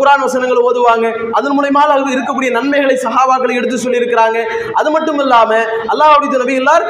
குரான் 0.00 0.24
வசனங்கள் 0.26 0.64
ஓதுவாங்க. 0.68 1.06
அதன் 1.32 1.60
மூலயமா 1.60 1.82
அவர்கள் 1.86 2.14
இருக்கக்கூடிய 2.14 2.50
நன்மைகளை 2.50 2.98
சஹாபாக்களை 3.02 3.54
எடுத்து 3.54 3.76
சொல்லியிருக்கிறாங்க. 3.76 4.44
அது 4.74 4.90
மட்டும் 4.90 5.18
இல்லாமல் 5.18 5.66
இல்லாம 5.90 6.10
நபி 6.12 6.36
நபிகளார் 6.36 6.84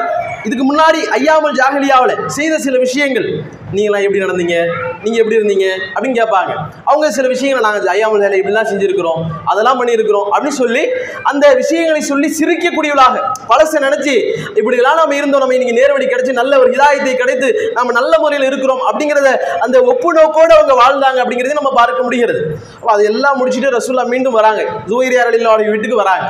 இதுக்கு 0.47 0.65
முன்னாடி 0.69 0.99
ஐயாமல் 1.17 1.53
ஜாகலியாவில் 1.59 2.15
செய்த 2.37 2.55
சில 2.63 2.77
விஷயங்கள். 2.85 3.27
நீங்களாம் 3.75 4.03
எப்படி 4.05 4.21
நடந்தீங்க? 4.23 4.55
நீங்கள் 5.03 5.21
எப்படி 5.21 5.37
இருந்தீங்க? 5.39 5.67
அப்படின்னு 5.93 6.17
கேட்பாங்க. 6.19 6.51
அவங்க 6.89 7.05
சில 7.17 7.27
விஷயங்களை 7.33 7.61
நாங்கள் 7.67 7.91
ஐயாமல் 7.93 8.21
ஜாகலியா 8.23 8.41
இப்படிலாம் 8.41 8.69
செஞ்சிருக்கிறோம். 8.71 9.21
அதெல்லாம் 9.51 9.79
பண்ணியிருக்கிறோம் 9.79 10.27
அப்படின்னு 10.33 10.57
சொல்லி 10.63 10.83
அந்த 11.31 11.45
விஷயங்களை 11.61 12.01
சொல்லி 12.11 12.29
சிரிக்கக்கூடியவளாக 12.39 13.15
பழசை 13.51 13.79
நினச்சி 13.87 14.15
இப்படிலாம் 14.59 14.99
நம்ம 15.01 15.15
இருந்தோம். 15.21 15.43
நம்ம 15.45 15.57
இன்னைக்கு 15.57 15.77
நேர்வழி 15.79 16.07
கிடைச்சி 16.13 16.35
நல்ல 16.41 16.59
ஒரு 16.63 16.71
இதாயத்தை 16.77 17.15
கிடைத்து 17.23 17.49
நம்ம 17.77 17.95
நல்ல 17.99 18.13
முறையில் 18.25 18.49
இருக்கிறோம் 18.51 18.83
அப்படிங்கிறத 18.89 19.31
அந்த 19.67 19.79
ஒப்பு 19.93 20.11
நோக்கோடு 20.19 20.53
அவங்க 20.57 20.75
வாழ்ந்தாங்க 20.83 21.21
அப்படிங்கிறதையும் 21.23 21.61
நம்ம 21.61 21.73
பார்க்க 21.81 22.07
முடிகிறது. 22.07 22.43
அப்போ 22.79 22.91
அதெல்லாம் 22.97 23.39
முடிச்சுட்டு 23.41 23.75
ரசூல்லா 23.77 24.05
மீண்டும் 24.15 24.37
வராங்க. 24.41 24.63
ஜூயிரியார் 24.91 25.31
அலிலாவுடைய 25.31 25.69
வீட்டுக்கு 25.75 26.03
வராங்க. 26.03 26.27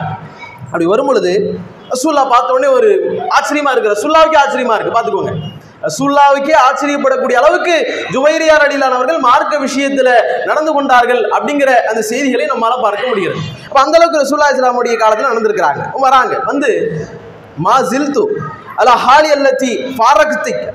அப்படி 0.68 0.86
வரும் 0.92 1.10
பொழுது 1.10 1.32
ரசூல்லா 1.90 2.24
பார்த்தோடனே 2.34 2.70
ஒரு 2.70 2.90
ஆச்சரியமா 3.40 3.72
இருக்கு. 3.72 3.92
ரசூல்லாவுக்கே 3.92 4.38
ஆச்சரியமா 4.46 4.76
இருக்கு. 4.76 5.00
பார்த்துக்கோங்க. 5.00 5.34
ரசூல்லாவுக்கே 5.82 6.56
ஆச்சரியப்படக்கூடிய 6.68 7.34
அளவுக்கு 7.34 7.94
ஜுவைரியார் 8.12 8.64
அடியிலானவர்கள் 8.66 9.18
மார்க்க 9.18 9.58
விஷயத்துல 9.58 10.10
நடந்து 10.46 10.74
கொண்டார்கள் 10.74 11.30
அப்படிங்கிற 11.30 11.74
அந்த 11.74 12.02
செய்திகளை 12.02 12.46
நம்மளால 12.46 12.82
பார்க்க 12.82 13.08
முடிகிறது. 13.08 13.40
அப்ப 13.68 13.82
அந்த 13.82 13.98
அளவுக்கு 13.98 14.22
ரசூல்லா 14.22 14.50
இஸ்லாமுடைய 14.54 14.96
காலத்துல 15.00 15.30
நடந்திருக்கிறாங்க. 15.32 15.90
வராங்க. 15.94 16.40
வந்து 16.46 16.72
மா 17.58 17.82
ஜில்து 17.82 18.24
அல்ல 18.76 18.92
ஹாலி 19.06 19.30
அல்லத்தி 19.38 19.96
ஃபாரக்திக் 19.98 20.74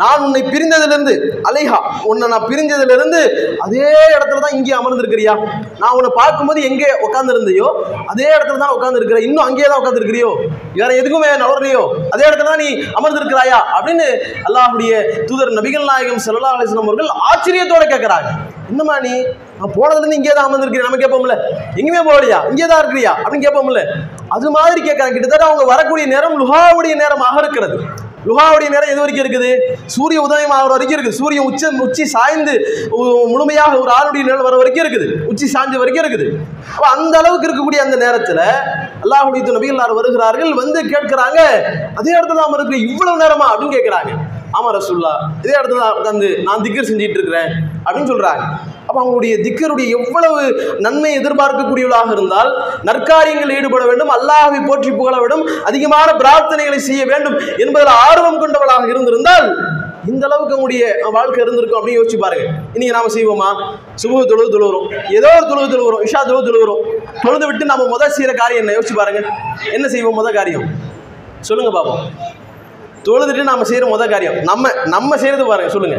நான் 0.00 0.22
உன்னை 0.26 0.40
பிரிந்ததிலிருந்து 0.52 1.14
அலைஹா 1.48 1.78
உன்னை 2.10 2.26
நான் 2.32 2.46
பிரிஞ்சதிலிருந்து 2.50 3.20
அதே 3.64 3.84
இடத்துல 4.16 4.40
தான் 4.44 4.56
இங்கே 4.58 4.74
அமர்ந்திருக்கிறியா? 4.80 5.34
நான் 5.80 5.94
உன்னை 5.98 6.10
பார்க்கும்போது 6.20 6.60
எங்கே 6.68 6.90
உட்காந்துருந்தையோ 7.06 7.68
அதே 8.12 8.28
இடத்துல 8.36 8.60
தான் 8.64 8.74
உட்காந்துருக்கிற 8.76 9.20
இன்னும் 9.28 9.46
அங்கேயே 9.46 9.68
தான் 9.70 9.80
உட்காந்துருக்கிறியோ 9.82 10.30
வேற 10.78 10.90
எதுக்குமே 11.00 11.30
நவரலையோ 11.44 11.82
அதே 12.14 12.24
இடத்துல 12.28 12.48
தான் 12.50 12.62
நீ 12.64 12.68
அமர்ந்திருக்கிறாயா? 12.98 13.58
அப்படின்னு 13.76 14.06
அல்லாஹுடைய 14.48 14.92
தூதர் 15.30 15.56
நபிகள் 15.58 15.88
நாயகம் 15.90 16.24
செல்லா 16.26 16.52
அலிஸ்லாம் 16.56 16.90
அவர்கள் 16.90 17.10
ஆச்சரியத்தோட 17.30 17.84
கேட்குறாங்க. 17.92 18.30
என்னம்மா 18.70 18.94
நீ? 19.04 19.12
நான் 19.58 19.72
போனதுலேருந்து 19.76 20.18
இங்கே 20.20 20.32
தான் 20.38 20.48
அமர்ந்திருக்கிறேன். 20.48 20.88
நம்ம 20.88 20.98
கேட்போம்ல. 21.02 21.34
எங்கேயுமே 21.78 22.02
போகலையா? 22.08 22.38
இங்கே 22.50 22.66
தான் 22.72 22.80
இருக்கிறியா? 22.82 23.12
அப்படின்னு 23.22 23.46
கேட்போம்ல. 23.46 23.82
அது 24.36 24.50
மாதிரி 24.56 24.80
கேட்குறாங்க. 24.88 25.14
கிட்டத்தட்ட 25.16 25.46
அவங்க 25.48 25.64
வரக்கூடிய 25.72 26.06
நேரம் 26.14 26.36
லுஹாவுடைய 26.42 26.94
நேரமாக 27.02 27.36
இருக்கிறது. 27.44 27.76
லுஹாவுடைய 28.28 28.68
நேரம் 28.74 28.92
எது 28.92 29.00
வரைக்கும் 29.02 29.24
இருக்குது? 29.24 29.50
சூரிய 29.96 30.18
உதயம் 30.26 30.54
ஆகிற 30.56 30.72
வரைக்கும் 30.74 30.96
இருக்குது. 30.98 31.18
சூரியன் 31.20 31.46
உச்ச 31.50 31.70
உச்சி 31.86 32.04
சாய்ந்து 32.14 32.54
முழுமையாக 33.32 33.72
ஒரு 33.82 33.92
ஆளுடைய 33.98 34.22
நிழல் 34.28 34.46
வர 34.48 34.56
வரைக்கும் 34.62 34.84
இருக்குது. 34.84 35.08
உச்சி 35.32 35.46
சாய்ஞ்ச 35.54 35.76
வரைக்கும் 35.82 36.04
இருக்குது. 36.04 36.26
அப்போ 36.74 36.88
அந்த 36.96 37.14
அளவுக்கு 37.20 37.48
இருக்கக்கூடிய 37.48 37.82
அந்த 37.86 37.98
நேரத்தில் 38.04 38.44
அல்லாஹுடைய 39.04 39.54
நபிகள் 39.58 39.96
வருகிறார்கள் 40.00 40.52
வந்து 40.62 40.80
கேட்கிறாங்க 40.94 41.40
அதே 42.00 42.10
இடத்துல 42.18 42.40
நாம் 42.42 42.56
இருக்கு 42.58 42.76
இவ்வளவு 42.88 43.22
நேரமா? 43.24 43.46
அப்படின்னு 43.52 43.76
கேட்குறாங்க. 43.76 44.12
ஆமாம் 44.56 44.74
ரசுல்லா 44.78 45.14
இதே 45.44 45.54
இடத்துல 45.60 45.86
உட்காந்து 46.00 46.28
நான் 46.48 46.62
திக்கர் 46.66 46.90
செஞ்சிட்டு 46.90 47.18
இருக்கிறேன் 47.18 47.50
அப்படின்னு 47.86 48.10
சொல்கிறாங்க 48.12 48.44
அப்போ 48.88 48.98
அவங்களுடைய 49.02 49.34
திக்கருடைய 49.46 49.86
எவ்வளவு 49.98 50.42
நன்மை 50.84 51.10
எதிர்பார்க்கக்கூடியவளாக 51.20 52.12
இருந்தால் 52.16 52.50
நற்காரியங்களில் 52.88 53.56
ஈடுபட 53.58 53.84
வேண்டும் 53.90 54.12
அல்லாஹை 54.16 54.60
போற்றி 54.68 54.92
புகழ 55.00 55.16
வேண்டும் 55.24 55.42
அதிகமான 55.70 56.08
பிரார்த்தனைகளை 56.22 56.80
செய்ய 56.90 57.02
வேண்டும் 57.12 57.36
என்பதில் 57.64 57.98
ஆர்வம் 58.06 58.40
கொண்டவளாக 58.44 58.88
இருந்திருந்தால் 58.94 59.48
இந்த 60.10 60.24
அளவுக்கு 60.26 60.54
நம்முடைய 60.54 60.82
வாழ்க்கை 61.16 61.40
இருந்திருக்கும் 61.44 61.78
அப்படின்னு 61.78 61.98
யோசிச்சு 61.98 62.18
பாருங்க. 62.22 62.44
இன்னைக்கு 62.74 62.94
நாம 62.96 63.10
செய்வோமா? 63.16 63.48
சுபு 64.02 64.20
தொழுது 64.30 64.50
தொழுகிறோம். 64.54 64.86
ஏதோ 65.18 65.30
ஒரு 65.38 65.46
தொழுது 65.50 65.68
தொழுகிறோம் 65.72 66.02
இஷா 66.06 66.20
தொழுது 66.28 66.48
தொழுகிறோம். 66.48 66.82
தொழுது 67.24 67.44
விட்டு 67.48 67.64
நம்ம 67.72 67.86
முதல் 67.94 68.14
செய்யற 68.16 68.34
காரியம் 68.40 68.62
என்ன? 68.62 68.74
யோசிச்சு 68.76 68.96
பாருங்க. 69.00 69.20
என்ன 69.76 69.88
செய்வோம் 69.94 70.18
முதல் 70.20 70.36
காரியம்? 70.38 70.66
சொல்லுங்க 71.48 71.72
பாப்போம். 71.76 72.02
தொழுதுட்டு 73.08 73.50
நாம 73.50 73.66
செய்யற 73.70 73.88
முதல் 73.94 74.12
காரியம். 74.14 74.38
நம்ம 74.50 74.72
நம்ம 74.94 75.18
செய்யறது 75.24 75.46
பாருங்க 75.52 75.72
சொல்லுங்க. 75.76 75.98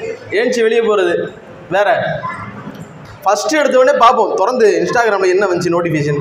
ஆ 0.00 0.38
ஏஞ்சி 0.40 0.62
வெளியே 0.66 0.84
போகிறது 0.90 1.16
வேற. 1.76 1.88
ஃபஸ்ட்டு 3.24 3.56
எடுத்த 3.60 3.78
உடனே 3.78 3.94
பார்ப்போம். 4.02 4.30
திறந்து 4.40 4.66
இன்ஸ்டாகிராமில் 4.80 5.32
என்ன 5.32 5.46
வந்துச்சு 5.48 5.72
நோட்டிஃபிகேஷன் 5.74 6.20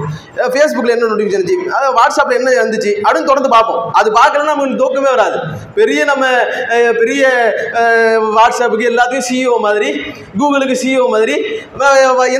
ஃபேஸ்புக்கில் 0.53 0.93
என்ன 0.95 1.05
நோட்டிஃபிகேஷன் 1.11 1.41
வந்துச்சு? 1.41 1.55
அதாவது 1.75 1.93
வாட்ஸ்அப்பில் 1.99 2.37
என்ன 2.39 2.49
வந்துச்சு? 2.63 2.91
அப்படின்னு 3.03 3.29
திறந்து 3.29 3.49
பார்ப்போம். 3.53 3.83
அது 3.99 4.09
பார்க்கலன்னா 4.17 4.49
நமக்கு 4.49 4.79
தூக்கமே 4.81 5.09
வராது. 5.13 5.37
பெரிய 5.77 5.99
நம்ம 6.09 6.25
பெரிய 7.01 7.21
வாட்ஸ்அப்புக்கு 8.37 8.89
எல்லாத்தையும் 8.91 9.25
சிஇஓ 9.29 9.53
மாதிரி 9.67 9.91
கூகுளுக்கு 10.41 10.75
சிஇஓ 10.81 11.05
மாதிரி 11.15 11.35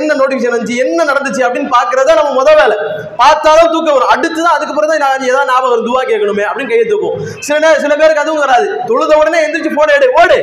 என்ன 0.00 0.10
நோட்டிஃபிகேஷன் 0.20 0.54
வந்துச்சு? 0.56 0.76
என்ன 0.84 1.06
நடந்துச்சு? 1.12 1.42
அப்படின்னு 1.46 1.72
பார்க்குறதா 1.76 2.18
நம்ம 2.20 2.34
முதல் 2.40 2.58
வேலை. 2.60 2.76
பார்த்தாலும் 3.22 3.72
தூக்கம் 3.76 3.96
வரும். 3.98 4.12
அடுத்து 4.16 4.40
தான் 4.46 4.56
அதுக்கப்புறம் 4.58 4.92
தான் 4.92 5.02
நான் 5.04 5.28
ஏதாவது 5.30 5.50
ஞாபகம் 5.52 5.72
வரும். 5.74 5.88
துவா 5.88 6.02
கேட்கணுமே 6.10 6.46
அப்படின்னு 6.50 6.72
கையை 6.74 6.86
தூக்கும் 6.92 7.16
சில 7.48 7.58
நேரம் 7.64 7.82
சில 7.86 7.96
பேருக்கு 8.02 8.24
அதுவும் 8.26 8.44
வராது. 8.46 8.68
தொழுத 8.90 9.18
உடனே 9.22 9.40
எந்திரிச்சு 9.46 9.72
போன 9.80 9.96
எடு. 10.00 10.10
ஓடு. 10.22 10.38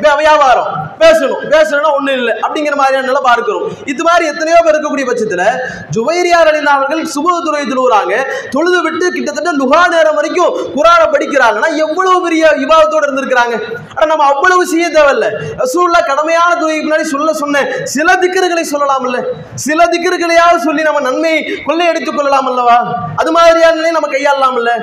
வியாபாரம். 0.00 0.68
பேசணும். 0.98 1.42
பேசணும்னா 1.52 1.92
ஒன்றும் 1.92 2.16
இல்லை. 2.16 2.34
அப்படிங்கிற 2.42 2.74
மாதிரியான 2.74 3.06
நிலை 3.06 3.20
பார்க்கிறோம். 3.22 3.70
இது 3.84 4.02
மாதிரி 4.02 4.26
எத்தனையோ 4.26 4.58
பேர் 4.64 4.74
இருக்கக்கூடிய 4.74 5.06
பட்சத்தில் 5.06 5.60
ஜுவைரியார் 5.90 6.50
அலின் 6.50 6.64
அவர்கள் 6.64 7.02
சுப 7.14 7.42
துறை 7.44 7.64
தொழுகிறாங்க 7.64 8.14
தொழுது 8.50 8.82
விட்டு 8.82 9.12
கிட்டத்தட்ட 9.12 9.52
லுகா 9.52 9.88
நேரம் 9.88 10.14
வரைக்கும் 10.14 10.54
குரானை 10.76 11.06
படிக்கிறாங்கன்னா 11.14 11.76
எவ்வளவு 11.76 12.22
பெரிய 12.22 12.50
விவாதத்தோடு 12.50 13.06
இருந்திருக்கிறாங்க. 13.08 13.54
ஆனால் 13.94 14.08
நம்ம 14.08 14.24
அவ்வளவு 14.24 14.66
செய்ய 14.66 14.88
தேவையில்ல. 14.88 15.28
ரசூல்லா 15.62 16.00
கடமையான 16.06 16.58
துறைக்கு 16.60 16.86
முன்னாடி 16.88 17.02
சொல்ல 17.02 17.32
சொன்ன 17.32 17.66
சில 17.84 18.14
திக்கர்களை 18.14 18.64
சொல்லலாம்ல 18.72 19.24
சில 19.54 19.84
திக்கர்களையாவது 19.84 20.56
சொல்லி 20.56 20.82
நம்ம 20.82 21.00
நன்மையை 21.00 21.62
கொள்ளையடித்துக் 21.66 22.16
கொள்ளலாம் 22.16 22.46
அல்லவா? 22.46 22.96
அது 23.16 23.32
மாதிரியான 23.32 23.74
நிலையை 23.74 23.90
நம்ம 23.90 24.14
இல்லை. 24.56 24.74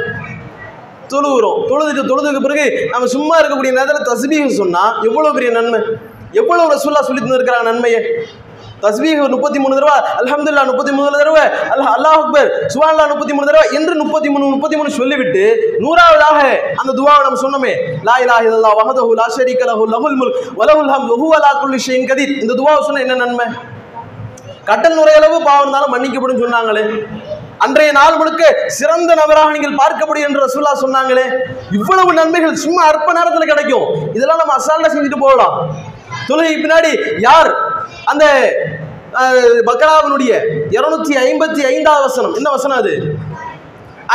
தொழுகிறோம். 1.15 1.57
தொழுதுக்கு 1.71 2.09
தொழுதுக்கு 2.11 2.45
பிறகு 2.47 2.65
நம்ம 2.93 3.11
சும்மா 3.15 3.35
இருக்கக்கூடிய 3.41 3.73
நேரத்தில் 3.79 4.09
தஸ்பீக 4.11 4.47
சொன்னால் 4.61 4.93
எவ்வளோ 5.09 5.33
பெரிய 5.39 5.51
நன்மை? 5.57 5.81
எவ்வளோ 6.41 6.63
ரசூல்லா 6.75 7.03
சொல்லி 7.09 7.21
தந்துருக்கிறாங்க 7.23 7.69
நன்மையை? 7.71 8.01
தஸ்பீக் 8.83 9.19
முப்பத்தி 9.33 9.59
மூணு 9.63 9.73
தடவை 9.77 9.97
அல்ஹம்துலில்லாஹ் 10.21 10.69
முப்பத்தி 10.69 10.93
மூணு 10.95 11.09
தடவை 11.21 11.43
அல்லாஹ் 11.73 11.91
அல்லாஹ் 11.97 12.15
அக்பர் 12.21 12.49
சுவான்லா 12.73 13.03
முப்பத்தி 13.11 13.33
மூணு 13.35 13.47
தடவை 13.49 13.65
என்று 13.77 13.93
முப்பத்தி 14.01 14.29
மூணு 14.33 14.45
முப்பத்தி 14.53 14.75
மூணு 14.79 14.89
சொல்லிவிட்டு 14.97 15.43
நூறாவதாக 15.83 16.39
அந்த 16.81 16.91
துவாவை 16.97 17.21
நம்ம 17.27 17.39
சொன்னோமே 17.43 17.71
லா 18.07 18.15
இலா 18.23 18.37
இல்லா 18.47 18.71
வஹதஹு 18.79 19.13
லா 19.19 19.27
ஷரீக 19.35 19.61
லஹு 19.69 19.85
லஹுல் 19.93 20.17
முல் 20.21 20.33
வலஹுல் 20.59 20.91
ஹம் 20.93 21.07
வஹுவ 21.11 21.31
அலா 21.39 21.51
குல்லி 21.61 21.79
ஷைன் 21.87 22.09
கதீர். 22.11 22.33
இந்த 22.43 22.53
துவாவை 22.59 22.81
சொன்ன 22.87 23.03
என்ன 23.05 23.17
நன்மை? 23.23 23.47
கடல் 24.69 24.97
நுரையளவு 24.99 25.37
பாவம் 25.47 25.63
இருந்தாலும் 25.63 25.93
மன்னிக்கப்படும் 25.95 26.43
சொன்னாங்களே. 26.43 26.83
அன்றைய 27.63 27.91
நாள் 27.91 28.17
முழுக்க 28.17 28.43
சிறந்த 28.67 29.15
நபராக 29.15 29.51
நீங்கள் 29.51 29.75
பார்க்கப்படும் 29.75 30.23
என்று 30.23 30.45
ரசூல்லா 30.45 30.73
சொன்னாங்களே. 30.81 31.25
இவ்வளவு 31.71 32.13
நன்மைகள் 32.13 32.55
சும்மா 32.55 32.83
அற்ப 32.83 33.13
நேரத்தில் 33.13 33.45
கிடைக்கும். 33.45 33.85
இதெல்லாம் 34.13 34.37
நம்ம 34.37 34.55
அசால்ட்டா 34.55 34.91
செஞ்சுட்டு 34.93 35.19
போகலாம். 35.19 35.55
தொழுகை 36.27 36.55
பின்னாடி 36.57 36.91
யார்? 37.19 37.51
அந்த 38.05 38.25
அஹ், 39.13 39.59
இருநூத்தி 40.69 41.13
ஐம்பத்தி 41.23 41.61
ஐந்தாவது 41.65 42.03
வசனம். 42.03 42.33
என்ன 42.33 42.49
வசனம் 42.49 42.77
அது? 42.77 42.93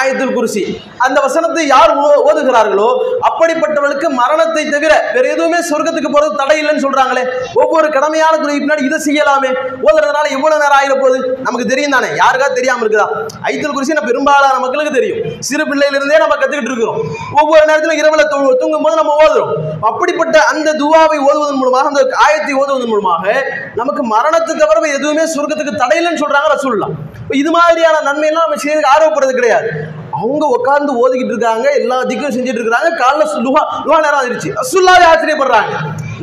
ஆயத்துல் 0.02 0.32
குருசி. 0.32 0.80
அந்த 0.98 1.20
வசனத்தை 1.20 1.66
யார் 1.66 1.96
ஓ- 1.96 2.30
ஓதுகிறார்களோ 2.30 2.98
அப்படிப்பட்டவர்களுக்கு 3.28 4.08
மரணத்தை 4.08 4.68
தவிர 4.68 5.10
வேற 5.14 5.28
எதுவுமே 5.28 5.58
சொர்க்கத்துக்கு 5.58 6.08
போறது 6.12 6.36
தடை 6.36 6.64
இல்லைன்னு 6.64 6.82
சொல்றாங்களே. 6.82 7.28
ஒவ்வொரு 7.54 7.88
கடமையான 7.88 8.36
துறைக்கு 8.36 8.66
பின்னாடி 8.66 8.82
இதை 8.82 8.98
செய்யலாமே. 9.06 9.54
ஓதுறதுனால 9.84 10.30
எவ்வளவு 10.30 10.60
நேரம் 10.60 10.78
ஆயிட 10.82 11.00
போகுது? 11.00 11.38
நமக்கு 11.42 11.66
தெரியும் 11.66 11.90
தானே. 11.90 12.06
யாருக்கா 12.06 12.52
தெரியாம 12.52 12.86
இருக்குதா? 12.86 13.06
ஐத்துல் 13.44 13.72
குருசி 13.72 13.92
நம்ம 13.92 14.08
பெரும்பாலான 14.08 14.58
மக்களுக்கு 14.58 14.92
தெரியும். 14.92 15.42
சிறு 15.42 15.64
பிள்ளையிலிருந்தே 15.64 16.18
நம்ம 16.18 16.36
கத்துக்கிட்டு 16.36 16.62
இருக்கிறோம். 16.62 17.00
ஒவ்வொரு 17.32 17.66
நேரத்திலும் 17.66 17.96
இரவுல 17.96 18.56
தூங்கும் 18.56 18.82
போது 18.82 18.96
நம்ம 18.96 19.16
ஓதுறோம். 19.26 19.54
அப்படிப்பட்ட 19.80 20.44
அந்த 20.44 20.72
துவாவை 20.72 21.18
ஓதுவதன் 21.18 21.54
மூலமாக 21.54 21.86
அந்த 21.86 22.02
ஆயத்தை 22.02 22.54
ஓதுவதன் 22.54 22.86
மூலமாக 22.86 23.46
நமக்கு 23.74 24.02
மரணத்தை 24.02 24.56
தவிர 24.56 24.80
எதுவுமே 24.80 25.22
சொர்க்கத்துக்கு 25.22 25.76
தடையில்லைன்னு 25.76 26.22
சொல்றாங்க 26.26 26.56
ரசூல்லா 26.56 26.86
இது 27.30 27.50
மாதிரியான 27.50 27.98
நன்மையெல்லாம் 27.98 28.42
நம்ம 28.46 28.54
செய்யறதுக்கு 28.64 28.86
ஆர்வப்படுறது 28.98 29.32
கிடையாது. 29.32 29.87
அவங்க 30.20 30.44
உட்கார்ந்து 30.56 30.92
ஓதிக்கிட்டு 31.02 31.34
இருக்காங்க 31.34 31.66
எல்லா 31.80 31.96
திக்கும் 32.10 32.34
செஞ்சுட்டு 32.36 32.62
இருக்காங்க 32.62 32.90
காலைல 33.02 33.24
லுஹா 33.46 33.62
லுஹா 33.86 33.98
நேரம் 34.06 34.20
ஆயிருச்சு 34.20 34.50
ரசுல்லாவே 34.60 35.04
ஆச்சரியப்படுறாங்க. 35.12 35.74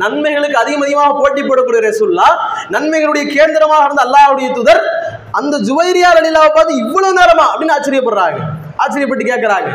நன்மைகளுக்கு 0.02 0.58
அதிகம் 0.62 0.84
அதிகமாக 0.86 1.12
போட்டி 1.20 1.42
போடக்கூடிய 1.42 1.82
ரசுல்லா 1.88 2.28
நன்மைகளுடைய 2.74 3.24
கேந்திரமாக 3.34 3.86
இருந்த 3.86 4.02
அல்லாஹுடைய 4.06 4.48
துதர் 4.58 4.82
அந்த 5.38 5.54
ஜுவைரியா 5.68 6.10
அலிலாவை 6.18 6.50
பார்த்து 6.56 6.82
இவ்வளவு 6.84 7.16
நேரமா 7.20 7.46
அப்படின்னு 7.52 7.76
ஆச்சரியப்படுறாங்க. 7.76 8.38
ஆச்சரியப்பட்டு 8.82 9.30
கேட்கறாங்க. 9.32 9.70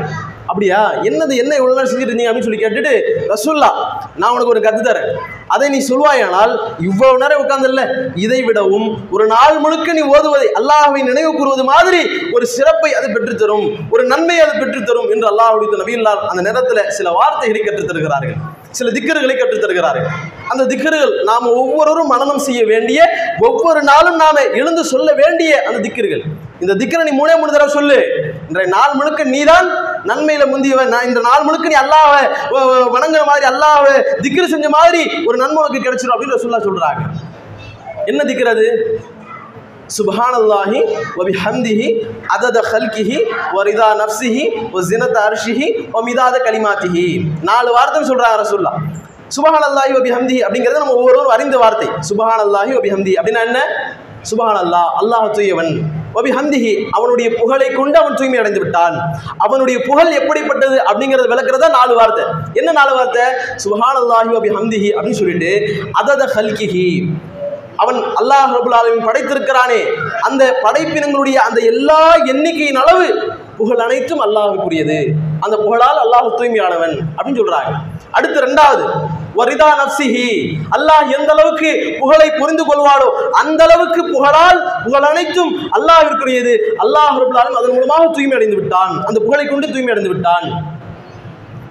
அப்படியா? 0.51 0.93
என்னது 1.03 1.33
என்ன 1.41 1.55
இவ்வளவு 1.55 1.75
நேரம் 1.75 1.91
செஞ்சுட்டு 1.91 2.09
இருந்தீங்க 2.09 2.29
அப்படின்னு 2.29 2.47
சொல்லி 2.47 2.63
கேட்டுட்டு 2.63 2.93
ரசுல்லா 3.31 3.69
நான் 4.15 4.31
உனக்கு 4.31 4.47
ஒரு 4.47 4.59
கத்து 4.59 4.81
தரேன். 4.87 5.11
அதை 5.47 5.69
நீ 5.69 5.85
சொல்வாயானால் 5.89 6.53
இவ்வளவு 6.79 7.17
நேரம் 7.17 7.41
உட்கார்ந்தல்ல 7.43 7.81
இதை 8.15 8.43
விடவும் 8.43 9.07
ஒரு 9.11 9.27
நாள் 9.27 9.57
முழுக்க 9.57 9.93
நீ 9.93 10.01
ஓதுவதை 10.01 10.47
அல்லாஹை 10.59 11.01
நினைவு 11.03 11.31
கூறுவது 11.37 11.63
மாதிரி 11.63 12.01
ஒரு 12.33 12.45
சிறப்பை 12.45 12.93
அது 12.93 13.07
பெற்றுத்தரும் 13.07 13.65
ஒரு 13.89 14.03
நன்மையை 14.03 14.45
அது 14.45 14.59
பெற்றுத்தரும் 14.61 15.09
என்று 15.11 15.27
அல்லாஹுடைய 15.31 15.79
நபியில்லால் 15.83 16.27
அந்த 16.27 16.41
நேரத்தில் 16.41 16.89
சில 16.89 17.09
வார்த்தைகளை 17.11 17.61
கற்றுத் 17.61 17.87
தருகிறார்கள் 17.87 18.35
சில 18.71 18.89
திக்கர்களை 18.89 19.37
கற்றுத் 19.37 19.61
தருகிறார்கள் 19.61 20.07
அந்த 20.47 20.75
திக்கர்கள் 20.75 21.23
நாம் 21.23 21.47
ஒவ்வொருவரும் 21.53 22.11
மனநம் 22.11 22.45
செய்ய 22.47 22.65
வேண்டிய 22.65 22.99
ஒவ்வொரு 23.39 23.83
நாளும் 23.83 24.15
நாம 24.15 24.41
எழுந்து 24.41 24.83
சொல்ல 24.83 25.13
வேண்டிய 25.13 25.63
அந்த 25.67 25.79
திக்கர்கள். 25.79 26.23
இந்த 26.59 26.73
திக்கரை 26.73 27.03
நீ 27.03 27.11
மூணே 27.11 27.33
மூணு 27.37 27.51
தடவை 27.51 27.73
சொல்லு. 27.73 27.99
இன்றைய 28.47 28.69
நாள் 28.69 28.93
முழுக்க 28.93 29.23
நீதான் 29.23 29.67
நன்மையில 30.09 30.43
முந்தியவன். 30.51 30.91
நான் 30.93 31.07
இந்த 31.09 31.21
நாள் 31.27 31.45
முழுக்க 31.47 31.65
நீ 31.73 31.77
அல்லாவ 31.83 32.11
வணங்குற 32.95 33.21
மாதிரி 33.31 33.45
அல்லாவ 33.51 33.85
திக்ரு 34.25 34.47
செஞ்ச 34.53 34.67
மாதிரி 34.77 35.01
ஒரு 35.29 35.37
நன்மை 35.43 35.57
உனக்கு 35.63 35.85
கிடைச்சிடும் 35.85 36.15
அப்படின்னு 36.15 36.43
சொல்லா 36.45 36.61
சொல்றாங்க. 36.67 37.01
என்ன 38.11 38.21
திக்கிறது 38.29 38.67
சுபஹானல்லாஹி 39.97 40.79
வபி 41.19 41.33
ஹம்திஹி 41.43 41.87
அதத 42.35 42.57
ஹல்கிஹி 42.71 43.17
வரிதா 43.55 43.87
நஃப்சிஹி 44.01 44.43
வ 44.75 44.83
ஜினத 44.89 45.17
அர்ஷிஹி 45.29 45.67
வ 45.95 46.03
மிதாத 46.07 46.35
கலிமாத்திஹி. 46.45 47.07
நாலு 47.49 47.69
வார்த்தை 47.77 48.03
சொல்றாங்க 48.11 48.37
ரசூல்லா 48.43 48.73
சுபஹானல்லாஹி 49.35 49.91
ஒபி 49.99 50.09
ஹம்திஹி 50.17 50.39
அப்படிங்கிறது 50.45 50.83
நம்ம 50.83 50.95
ஒவ்வொருவரும் 50.99 51.33
அறிந்த 51.35 51.57
வார்த்தை. 51.63 51.89
சுபஹானல்லாஹி 52.09 52.71
ஒபி 52.79 52.89
ஹம்தி 52.93 53.11
அப்படின்னா 53.19 53.41
என்ன? 53.49 53.59
சுபஹானல்லாஹ் 54.29 54.89
அல்லாஹ் 55.01 55.25
தூயவன். 55.37 55.71
வபி 56.15 56.31
அவனுடைய 56.97 57.27
புகழை 57.39 57.69
கொண்டு 57.79 57.97
அவன் 58.01 58.17
தூய்மை 58.19 58.39
அடைந்து 58.41 58.61
விட்டான். 58.63 58.95
அவனுடைய 59.45 59.77
புகழ் 59.87 60.11
எப்படிப்பட்டது 60.19 60.77
அப்படிங்கறத 60.91 61.27
விளக்குறதா 61.33 61.69
நாலு 61.79 61.93
வார்த்தை. 61.99 62.25
என்ன 62.59 62.69
நாலு 62.79 62.93
வார்த்தை? 62.99 63.25
சுஹானல்லாஹி 63.65 64.31
அபி 64.39 64.49
ஹந்திஹி 64.57 64.89
அப்படின்னு 64.95 65.19
சொல்லிட்டு 65.21 65.51
அதத 66.01 66.23
ஹல்கிஹி. 66.35 66.87
அவன் 67.83 67.99
அல்லாஹ் 68.19 68.51
ரபுல் 68.55 68.75
ஆலமின் 68.79 69.07
படைத்திருக்கிறானே. 69.07 69.79
அந்த 70.27 70.43
படைப்பினங்களுடைய 70.65 71.37
அந்த 71.47 71.59
எல்லா 71.71 72.01
எண்ணிக்கையின் 72.31 72.79
அளவு 72.81 73.07
புகழ் 73.59 73.81
அனைத்தும் 73.85 74.21
அல்லாஹுக்குரியது. 74.25 74.99
அந்த 75.45 75.55
புகழால் 75.63 76.01
அல்லாஹ் 76.03 76.27
தூய்மையானவன் 76.39 76.95
அப்படின்னு 77.15 77.41
சொல்றாங்க. 77.41 77.71
அடுத்து 78.17 78.45
ரெண்டாவது 78.47 78.85
வரிதா 79.39 79.67
நப்சிஹி 79.81 80.29
அல்லாஹ் 80.75 81.05
எந்த 81.17 81.29
அளவுக்கு 81.35 81.69
புகழை 82.01 82.27
புரிந்து 82.39 82.63
கொள்வானோ 82.69 83.07
அந்த 83.41 83.59
அளவுக்கு 83.67 84.01
புகழால் 84.13 84.59
புகழ் 84.85 85.07
அனைத்தும் 85.11 85.51
அல்லாஹிற்குரியது 85.77 86.53
அல்லாஹ் 86.83 87.15
ரபுல் 87.21 87.39
அதன் 87.59 87.75
மூலமாக 87.77 88.03
தூய்மை 88.15 88.35
அடைந்து 88.37 88.59
விட்டான். 88.59 88.93
அந்த 89.09 89.17
புகழை 89.25 89.45
கொண்டு 89.47 89.73
தூய்மை 89.73 89.93
அடைந்து 89.93 90.13
விட்டான். 90.13 90.47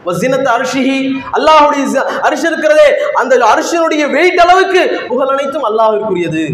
வசினத் 0.09 0.51
அரிஷிஹி. 0.57 0.99
அல்லாஹுடைய 1.37 2.05
அரிசி 2.27 2.47
இருக்கிறதே. 2.51 2.89
அந்த 3.21 3.33
அரிசியனுடைய 3.53 4.03
வெயிட் 4.17 4.43
அளவுக்கு 4.45 4.83
புகழ் 5.11 5.33
அனைத்தும் 5.35 5.67
அல்லாஹிற்குரியது 5.71 6.45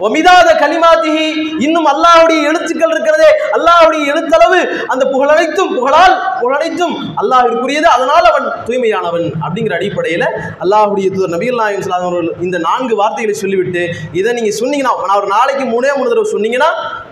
ஒமிதாத 0.00 0.48
கலிமாத்திகி 0.54 1.26
இன்னும் 1.64 1.88
அல்லாஹுடைய 1.90 2.38
எழுத்துக்கள் 2.48 2.92
இருக்கிறதே 2.94 3.28
அல்லாஹ்வுடைய 3.56 4.02
எழுத்தளவு 4.12 4.58
அந்த 4.88 5.02
புகழனைத்தும் 5.12 5.70
புகழால் 5.74 6.14
புகழனைத்தும் 6.40 6.94
அல்லாஹிற்குரியது 7.22 7.88
அதனால் 7.92 8.26
அவன் 8.30 8.46
தூய்மையானவன் 8.66 9.26
அப்படிங்கிற 9.44 9.76
அடிப்படையில் 9.76 10.26
அல்லாஹுடைய 10.64 11.08
தூதர் 11.14 11.34
நபிகள் 11.34 11.60
நாயகம் 11.60 11.94
அவர்கள் 12.00 12.30
இந்த 12.40 12.58
நான்கு 12.58 12.96
வார்த்தைகளை 12.96 13.36
சொல்லிவிட்டு 13.36 13.84
இதை 14.12 14.32
நீங்கள் 14.32 14.58
சொன்னீங்கன்னா 14.60 14.94
நான் 15.04 15.20
ஒரு 15.20 15.30
நாளைக்கு 15.36 15.66
மூணே 15.66 15.92
மூணு 15.96 16.10
தடவை 16.10 16.28
சொன்னீங்கன்னா 16.34 16.70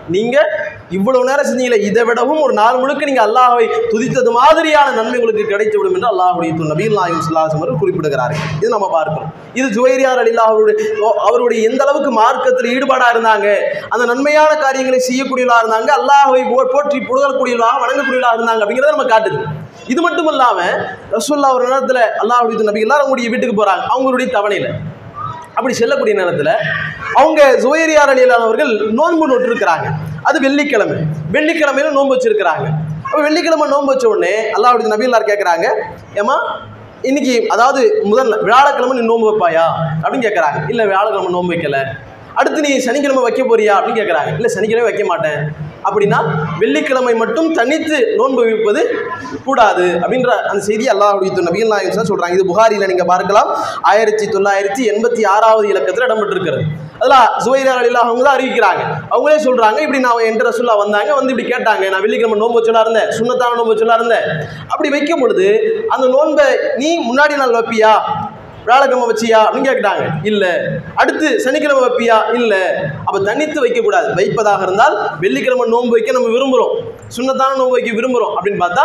நீங்கள் 0.09 0.49
இவ்வளவு 0.93 1.27
நேரம் 1.29 1.47
செஞ்சீங்களே 1.49 1.79
இதை 1.81 2.03
விடவும் 2.03 2.41
ஒரு 2.41 2.53
நாள் 2.53 2.77
முழுக்க 2.77 3.05
நீங்கள் 3.05 3.27
அல்லாஹ்வை 3.27 3.63
துதித்தது 3.91 4.31
மாதிரியான 4.31 4.91
நன்மை 4.91 5.17
உங்களுக்கு 5.19 5.45
கிடைத்து 5.45 5.77
விடும் 5.77 5.95
என்று 5.95 6.09
அல்லாஹுடைய 6.09 6.51
தூதர் 6.53 6.71
நபிகள் 6.73 6.97
நாயகம் 6.97 7.23
ஸல்லல்லாஹு 7.25 7.47
அலைஹி 7.47 7.75
குறிப்பிடுகிறாரு 7.75 7.81
குறிப்பிடுகிறார்கள். 7.83 8.59
இது 8.59 8.69
நம்ம 8.69 8.87
பார்க்கிறோம். 8.89 9.29
இது 9.53 9.67
ஜுவைரியார் 9.69 10.21
அலில்லா 10.21 10.43
அவருடைய 10.43 10.77
அவருடைய 11.27 11.69
எந்த 11.69 11.81
அளவுக்கு 11.83 12.11
மார்க்கத்தில் 12.11 12.71
ஈடுபாடா 12.75 13.07
இருந்தாங்க 13.13 13.47
அந்த 13.89 14.03
நன்மையான 14.05 14.51
காரியங்களை 14.57 14.99
செய்யக்கூடியவர்களா 15.07 15.59
இருந்தாங்க 15.63 15.91
அல்லாஹ்வை 15.99 16.41
போ- 16.51 16.69
போற்றி 16.73 16.99
புகழக்கூடியவர்களாக 17.09 17.77
வணங்கக்கூடியவர்களாக 17.83 18.37
இருந்தாங்க 18.37 18.61
அப்படிங்கிறத 18.63 18.95
நம்ம 18.95 19.09
காட்டுது. 19.09 19.39
இது 19.87 20.01
மட்டும் 20.01 20.27
இல்லாம 20.27 20.57
ரசூல்லா 21.11 21.53
ஒரு 21.53 21.67
நேரத்தில் 21.67 22.03
அல்லாஹ்வுடைய 22.21 22.63
நபி 22.63 22.81
எல்லாரும் 22.81 23.05
அவங்களுடைய 23.05 23.29
வீட்டுக்கு 23.29 23.57
போறாங்க. 23.61 23.83
அவங்களுடைய 23.93 24.27
தவணையில. 24.37 24.67
அப்படி 25.57 25.73
செல்லக்கூடிய 25.79 26.13
நேரத்தில் 26.19 26.51
அவங்க 27.21 27.41
சுவையரியார் 27.63 28.11
அணியிலானவர்கள் 28.13 28.71
நோன்பு 28.99 29.25
நோட்டிருக்கிறாங்க 29.31 29.87
அது 30.29 30.37
வெள்ளிக்கிழமை. 30.45 30.97
வெள்ளிக்கிழமையில 31.35 31.91
நோன்பு 31.97 32.15
வச்சிருக்கிறாங்க. 32.15 32.65
அப்போ 33.07 33.19
வெள்ளிக்கிழமை 33.27 33.65
நோன்பு 33.73 33.91
வச்ச 33.93 34.05
உடனே 34.13 34.35
அல்லாஹ்வுடைய 34.55 34.89
நபிகளார் 34.93 35.29
கேட்குறாங்க 35.31 35.65
ஏமா 36.21 36.37
இன்னைக்கு 37.09 37.33
அதாவது 37.53 37.81
முதல் 38.11 38.31
வியாழக்கிழமை 38.49 38.93
நீ 38.99 39.05
நோன்பு 39.11 39.27
வைப்பாயா? 39.29 39.65
அப்படின்னு 40.01 40.25
கேட்குறாங்க 40.27 40.59
இல்லை 40.71 40.83
வியாழக்கிழமை 40.91 41.31
நோன்பு 41.35 41.53
வைக்கல. 41.53 41.79
அடுத்து 42.39 42.59
நீ 42.65 42.71
சனிக்கிழமை 42.87 43.23
வைக்க 43.23 43.41
போறியா? 43.43 43.73
அப்படின்னு 43.77 43.99
கேட்குறாங்க 44.01 44.31
இல்லை 44.39 44.51
சனிக்கிழமை 44.55 44.87
வைக்க 44.89 45.05
மாட்டேன். 45.11 45.41
அப்படின்னா 45.87 46.21
வெள்ளிக்கிழமை 46.63 47.15
மட்டும் 47.23 47.49
தனித்து 47.59 47.99
நோன்பு 48.19 48.41
வைப்பது 48.49 48.83
கூடாது 49.47 49.87
அப்படின்ற 50.03 50.31
அந்த 50.51 50.61
செய்தி 50.69 50.85
அல்லாஹுடைய 50.95 51.47
நபிகள் 51.49 51.73
நாயகம் 51.75 52.11
சொல்கிறாங்க 52.11 52.21
சொல்றாங்க. 52.23 52.37
இது 52.37 52.51
புகாரியில் 52.51 52.89
நீங்க 52.91 53.05
பார்க்கலாம். 53.11 53.49
ஆயிரத்தி 53.91 54.25
தொள்ளாயிரத்தி 54.35 54.83
எண்பத்தி 54.91 55.21
ஆறாவது 55.33 55.67
இலக்கத்தில் 55.73 56.05
இடம்பெற்றிருக்கிறது. 56.07 56.63
அதில் 57.01 57.15
சுவைதார் 57.45 57.79
அலிலா 57.81 58.01
அவங்க 58.07 58.23
தான் 58.25 58.35
அறிவிக்கிறாங்க. 58.37 58.83
அவங்களே 59.13 59.37
சொல்றாங்க 59.47 59.79
இப்படி 59.85 59.99
நான் 60.05 60.27
என்ற 60.29 60.43
ரசுல்லா 60.49 60.75
வந்தாங்க 60.83 61.11
வந்து 61.19 61.31
இப்படி 61.33 61.47
கேட்டாங்க. 61.53 61.83
நான் 61.93 62.03
வெள்ளிக்கிழமை 62.05 62.37
நோன்பு 62.43 62.59
வச்சலா 62.59 62.83
இருந்தேன் 62.85 63.09
சுண்ணத்தான 63.19 63.57
நோன்பு 63.59 63.73
வச்சலா 63.73 63.97
இருந்தேன். 63.99 64.27
அப்படி 64.71 64.91
வைக்கும் 64.95 65.23
பொழுது 65.23 65.47
அந்த 65.95 66.05
நோன்பை 66.15 66.47
நீ 66.83 66.89
முன்னாடி 67.09 67.35
நாள் 67.41 67.57
வைப்பியா? 67.57 67.93
வியாழக்கிழமை 68.65 69.15
வச்சியா 69.15 69.35
அப்படின்னு 69.35 69.69
கேட்டாங்க 69.71 70.25
இல்ல. 70.25 70.69
அடுத்து 70.95 71.39
சனிக்கிழமை 71.39 71.89
வைப்பியா? 71.89 72.33
இல்ல. 72.33 72.83
அப்ப 73.05 73.19
தனித்து 73.19 73.59
வைக்க 73.59 73.81
கூடாது 73.81 74.15
வைப்பதாக 74.15 74.63
இருந்தால் 74.63 75.19
வெள்ளிக்கிழமை 75.19 75.69
நோன்பு 75.69 75.89
வைக்க 75.89 76.11
நம்ம 76.11 76.27
விரும்புறோம். 76.27 76.92
சுண்ணத்தான 77.15 77.55
நோன்பு 77.57 77.75
வைக்க 77.75 77.91
விரும்புகிறோம் 77.91 78.33
அப்படின்னு 78.35 78.61
பார்த்தா 78.63 78.83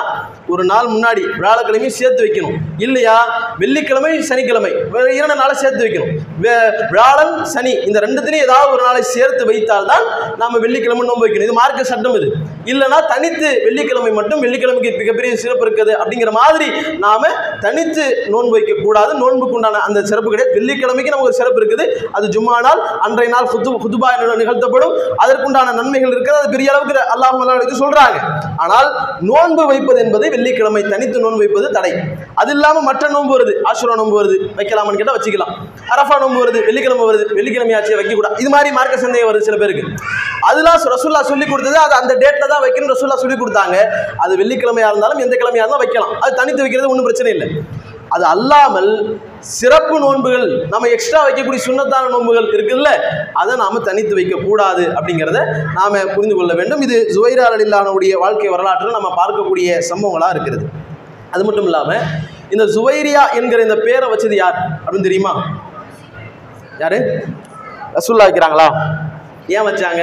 ஒரு 0.48 0.64
நாள் 0.64 0.86
முன்னாடி 0.86 1.22
வியாழக்கிழமையும் 1.42 1.96
சேர்த்து 1.98 2.24
வைக்கணும். 2.24 2.56
இல்லையா? 2.78 3.16
வெள்ளிக்கிழமை 3.58 4.22
சனிக்கிழமை. 4.22 4.70
இரண்டு 5.18 5.36
நாளை 5.40 5.54
சேர்த்து 5.54 5.84
வைக்கணும். 5.84 6.12
வியாழன் 6.94 7.44
சனி 7.44 7.72
இந்த 7.88 8.00
ரெண்டுத்திலையும் 8.00 8.46
ஏதாவது 8.48 8.72
ஒரு 8.72 8.82
நாளை 8.82 9.02
சேர்த்து 9.02 9.46
வைத்தால் 9.46 9.86
தான் 9.86 10.04
நம்ம 10.36 10.58
வெள்ளிக்கிழமை 10.58 11.06
நோன்பு 11.08 11.26
வைக்கணும். 11.26 11.48
இது 11.48 11.52
மார்க்க 11.52 11.84
சட்டம் 11.84 12.14
இது. 12.14 12.28
இல்லைன்னா 12.72 12.98
தனித்து 13.12 13.48
வெள்ளிக்கிழமை 13.66 14.10
மட்டும் 14.18 14.40
வெள்ளிக்கிழமைக்கு 14.44 14.90
மிகப்பெரிய 14.96 15.36
சிறப்பு 15.36 15.64
இருக்குது 15.66 15.92
அப்படிங்கிற 16.00 16.30
மாதிரி 16.30 16.68
நாம 16.98 17.26
தனித்து 17.60 18.26
நோன்பு 18.34 18.54
வைக்கக்கூடாது. 18.58 19.12
நோன்புக்கு 19.22 19.58
உண்டான 19.60 19.82
அந்த 19.88 20.02
சிறப்பு 20.02 20.30
கிடையாது. 20.30 20.54
வெள்ளிக்கிழமைக்கு 20.58 21.12
நமக்கு 21.14 21.30
ஒரு 21.30 21.38
சிறப்பு 21.40 21.60
இருக்குது. 21.62 21.86
அது 22.12 22.26
ஜும்மா 22.36 22.60
நாள். 22.68 22.80
அன்றைய 23.06 23.32
நாள் 23.34 23.50
குத்து 23.54 23.70
குத்துபா 23.84 24.10
நிகழ்த்தப்படும். 24.42 24.94
அதற்குண்டான 25.24 25.74
நன்மைகள் 25.80 26.14
இருக்கிறது. 26.14 26.42
அது 26.42 26.54
பெரிய 26.56 26.72
அளவுக்கு 26.72 27.00
அல்லாஹ் 27.14 27.36
அல்லாஹ் 27.44 28.07
சொல்றாங்க 28.08 28.56
ஆனால் 28.64 28.88
நோன்பு 29.30 29.62
வைப்பது 29.70 29.98
என்பது 30.04 30.24
வெள்ளிக்கிழமை 30.34 30.82
தனித்து 30.92 31.18
நோன்பு 31.24 31.42
வைப்பது 31.44 31.66
தடை. 31.76 31.92
அது 32.40 32.50
இல்லாம 32.56 32.82
மற்ற 32.88 33.08
நோன்பு 33.08 33.32
வருது. 33.36 33.54
ஆசுரா 33.70 33.96
நோன்பு 34.00 34.16
வருது. 34.20 34.36
வைக்கலாமான்னு 34.58 35.00
கேட்டா 35.00 35.16
வச்சுக்கலாம். 35.16 35.52
அரஃபா 35.94 36.16
நோன்பு 36.24 36.40
வருது. 36.42 36.60
வெள்ளிக்கிழமை 36.68 37.06
வருது. 37.10 37.26
வெள்ளிக்கிழமை 37.38 37.74
ஆச்சு 37.78 37.98
வைக்கக்கூடாது. 38.00 38.40
இது 38.42 38.50
மாதிரி 38.54 38.70
மார்க்க 38.78 39.04
சந்தேகம் 39.04 39.30
வருது 39.30 39.48
சில 39.48 39.56
பேருக்கு. 39.56 39.84
அதெல்லாம் 40.50 40.78
ரசுல்லா 40.94 41.22
சொல்லி 41.32 41.46
கொடுத்தது. 41.46 41.78
அது 41.86 41.94
அந்த 42.00 42.14
டேட்ல 42.24 42.48
தான் 42.54 42.64
வைக்கணும் 42.66 42.92
ரசுல்லா 42.94 43.18
சொல்லி 43.24 43.38
கொடுத்தாங்க. 43.44 43.76
அது 44.24 44.32
வெள்ளிக்கிழமையா 44.42 44.90
இருந்தாலும் 44.92 45.22
எந்த 45.26 45.34
கிழமையா 45.42 45.64
இருந்தாலும் 45.64 45.84
வைக்கலாம். 45.86 46.14
அது 46.20 46.34
தனித்து 46.34 46.64
வைக்கிறது 46.64 46.90
ஒன்றும் 46.94 47.08
பிரச்சனை 47.10 47.32
இல்லை. 47.36 47.48
அது 48.08 48.24
அல்லாமல் 48.24 48.90
சிறப்பு 49.38 50.00
நோன்புகள் 50.00 50.66
நம்ம 50.68 50.88
எக்ஸ்ட்ரா 50.88 51.20
வைக்கக்கூடிய 51.26 51.60
சுண்ணத்தான 51.66 52.08
நோன்புகள் 52.08 52.48
இருக்குல்ல 52.56 52.90
அதை 53.32 53.56
நாம் 53.56 53.82
தனித்து 53.82 54.14
வைக்கக்கூடாது 54.18 54.84
அப்படிங்கிறத 54.98 55.40
நாம் 55.74 56.14
புரிந்து 56.14 56.36
கொள்ள 56.36 56.54
வேண்டும். 56.54 56.80
இது 56.80 57.06
ஜுவைரா 57.14 57.46
அலில்லானுடைய 57.48 58.12
வாழ்க்கை 58.18 58.48
வரலாற்றில் 58.48 58.90
நம்ம 58.90 59.12
பார்க்கக்கூடிய 59.16 59.78
சம்பவங்களாக 59.90 60.30
இருக்கிறது. 60.30 60.66
அது 61.30 61.44
மட்டும் 61.44 61.64
இல்லாமல் 61.64 62.04
இந்த 62.50 62.64
ஜுவைரியா 62.64 63.22
என்கிற 63.34 63.62
இந்த 63.62 63.76
பேரை 63.76 64.08
வச்சது 64.10 64.34
யார் 64.34 64.58
அப்படின்னு 64.84 65.02
தெரியுமா? 65.02 65.32
யாரு? 66.78 66.98
ரசூல்லா 67.94 68.26
வைக்கிறாங்களா? 68.28 68.68
ஏன் 69.46 69.66
வச்சாங்க? 69.68 70.02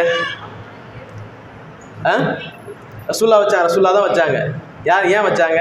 ஆ? 2.05 2.13
ரசூல்லா 3.07 3.39
வச்சாங்க 3.41 3.65
ரசூல்லா 3.69 3.93
தான் 3.93 4.07
வச்சாங்க. 4.09 4.37
யார் 4.83 5.05
ஏன் 5.05 5.23
வச்சாங்க? 5.23 5.59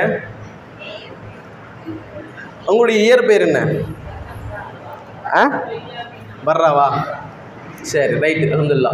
உங்களுடைய 2.66 3.02
இயற்பெயர் 3.02 3.42
என்ன? 3.42 3.60
ஆ? 5.34 5.42
பர்ராவா 6.46 6.86
சரி 7.82 8.14
ரைட்டு 8.14 8.52
அலமதுல்லா 8.52 8.92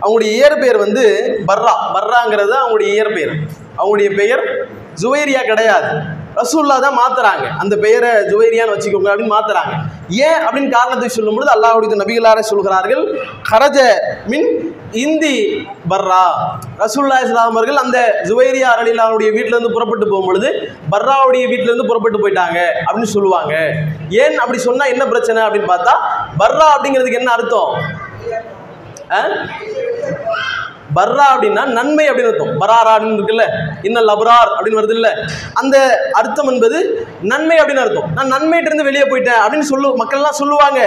அவங்களுடைய 0.00 0.30
இயற்பெயர் 0.32 0.76
வந்து 0.76 1.02
பர்ரா. 1.46 1.74
பர்ராங்கிறது 1.94 2.54
அவங்களுடைய 2.62 2.90
இயற்பெயர் 2.92 3.34
அவங்களுடைய 3.76 4.16
பெயர் 4.16 4.42
ஜுவேரியா 5.02 5.42
கிடையாது. 5.42 5.90
ரசூல்லா 6.38 6.76
தான் 6.84 6.98
மாத்துறாங்க. 7.00 7.44
அந்த 7.62 7.74
பெயரை 7.76 8.10
ஜுவைரியான்னு 8.30 8.74
வச்சுக்கோங்க 8.74 9.08
அப்படின்னு 9.12 9.34
மாத்துறாங்க. 9.36 9.72
ஏன் 10.26 10.40
அப்படின்னு 10.46 10.70
காரணத்தை 10.70 11.08
சொல்லும் 11.08 11.36
பொழுது 11.36 11.52
அல்லாஹுடைய 11.54 11.98
நபிகளாரை 12.02 12.42
சொல்கிறார்கள் 12.50 13.02
கரஜ 13.50 13.78
மின் 14.32 14.50
இந்தி 15.04 15.36
பர்ரா. 15.90 16.22
ரசூல்லா 16.82 17.18
இஸ்லாம் 17.24 17.52
அவர்கள் 17.54 17.82
அந்த 17.84 17.98
ஜுவைரியா 18.28 18.68
அரளிலாவுடைய 18.74 19.28
வீட்டிலேருந்து 19.36 19.58
இருந்து 19.60 19.76
புறப்பட்டு 19.76 20.06
போகும் 20.12 20.28
பொழுது 20.28 20.48
பர்ராவுடைய 20.92 21.44
வீட்டிலேருந்து 21.50 21.88
புறப்பட்டு 21.90 22.20
போயிட்டாங்க 22.22 22.58
அப்படின்னு 22.86 23.14
சொல்லுவாங்க. 23.16 23.54
ஏன் 24.22 24.38
அப்படி 24.42 24.58
சொன்னா 24.68 24.86
என்ன 24.94 25.06
பிரச்சனை 25.06 25.42
அப்படின்னு 25.46 25.72
பார்த்தா 25.74 25.94
பர்ரா 26.42 26.68
அப்படிங்கிறதுக்கு 26.74 27.20
என்ன 27.22 27.32
அர்த்தம்? 27.32 27.72
ஆ? 29.18 29.20
பர்ரா 30.96 31.26
அப்படின்னா 31.32 31.62
நன்மை 31.78 32.04
அப்படின்னு 32.10 32.30
அர்த்தம். 32.32 32.52
பராரா 32.62 32.92
அப்படின்னு 32.94 33.18
இருக்குல்ல? 33.18 33.46
இன்னல் 33.88 34.12
அபரார் 34.14 34.50
அப்படின்னு 34.56 34.80
வருது 34.80 34.96
இல்லை 34.98 35.12
அந்த 35.60 35.76
அர்த்தம் 36.20 36.50
என்பது 36.52 36.78
நன்மை 37.32 37.56
அப்படின்னு 37.60 37.82
அர்த்தம். 37.84 38.08
நான் 38.16 38.32
நன்மையிட்டிருந்து 38.34 38.88
வெளியே 38.88 39.04
போயிட்டேன் 39.10 39.40
அப்படின்னு 39.44 39.68
சொல்லு 39.72 39.90
மக்கள்லாம் 40.02 40.38
சொல்லுவாங்க. 40.40 40.80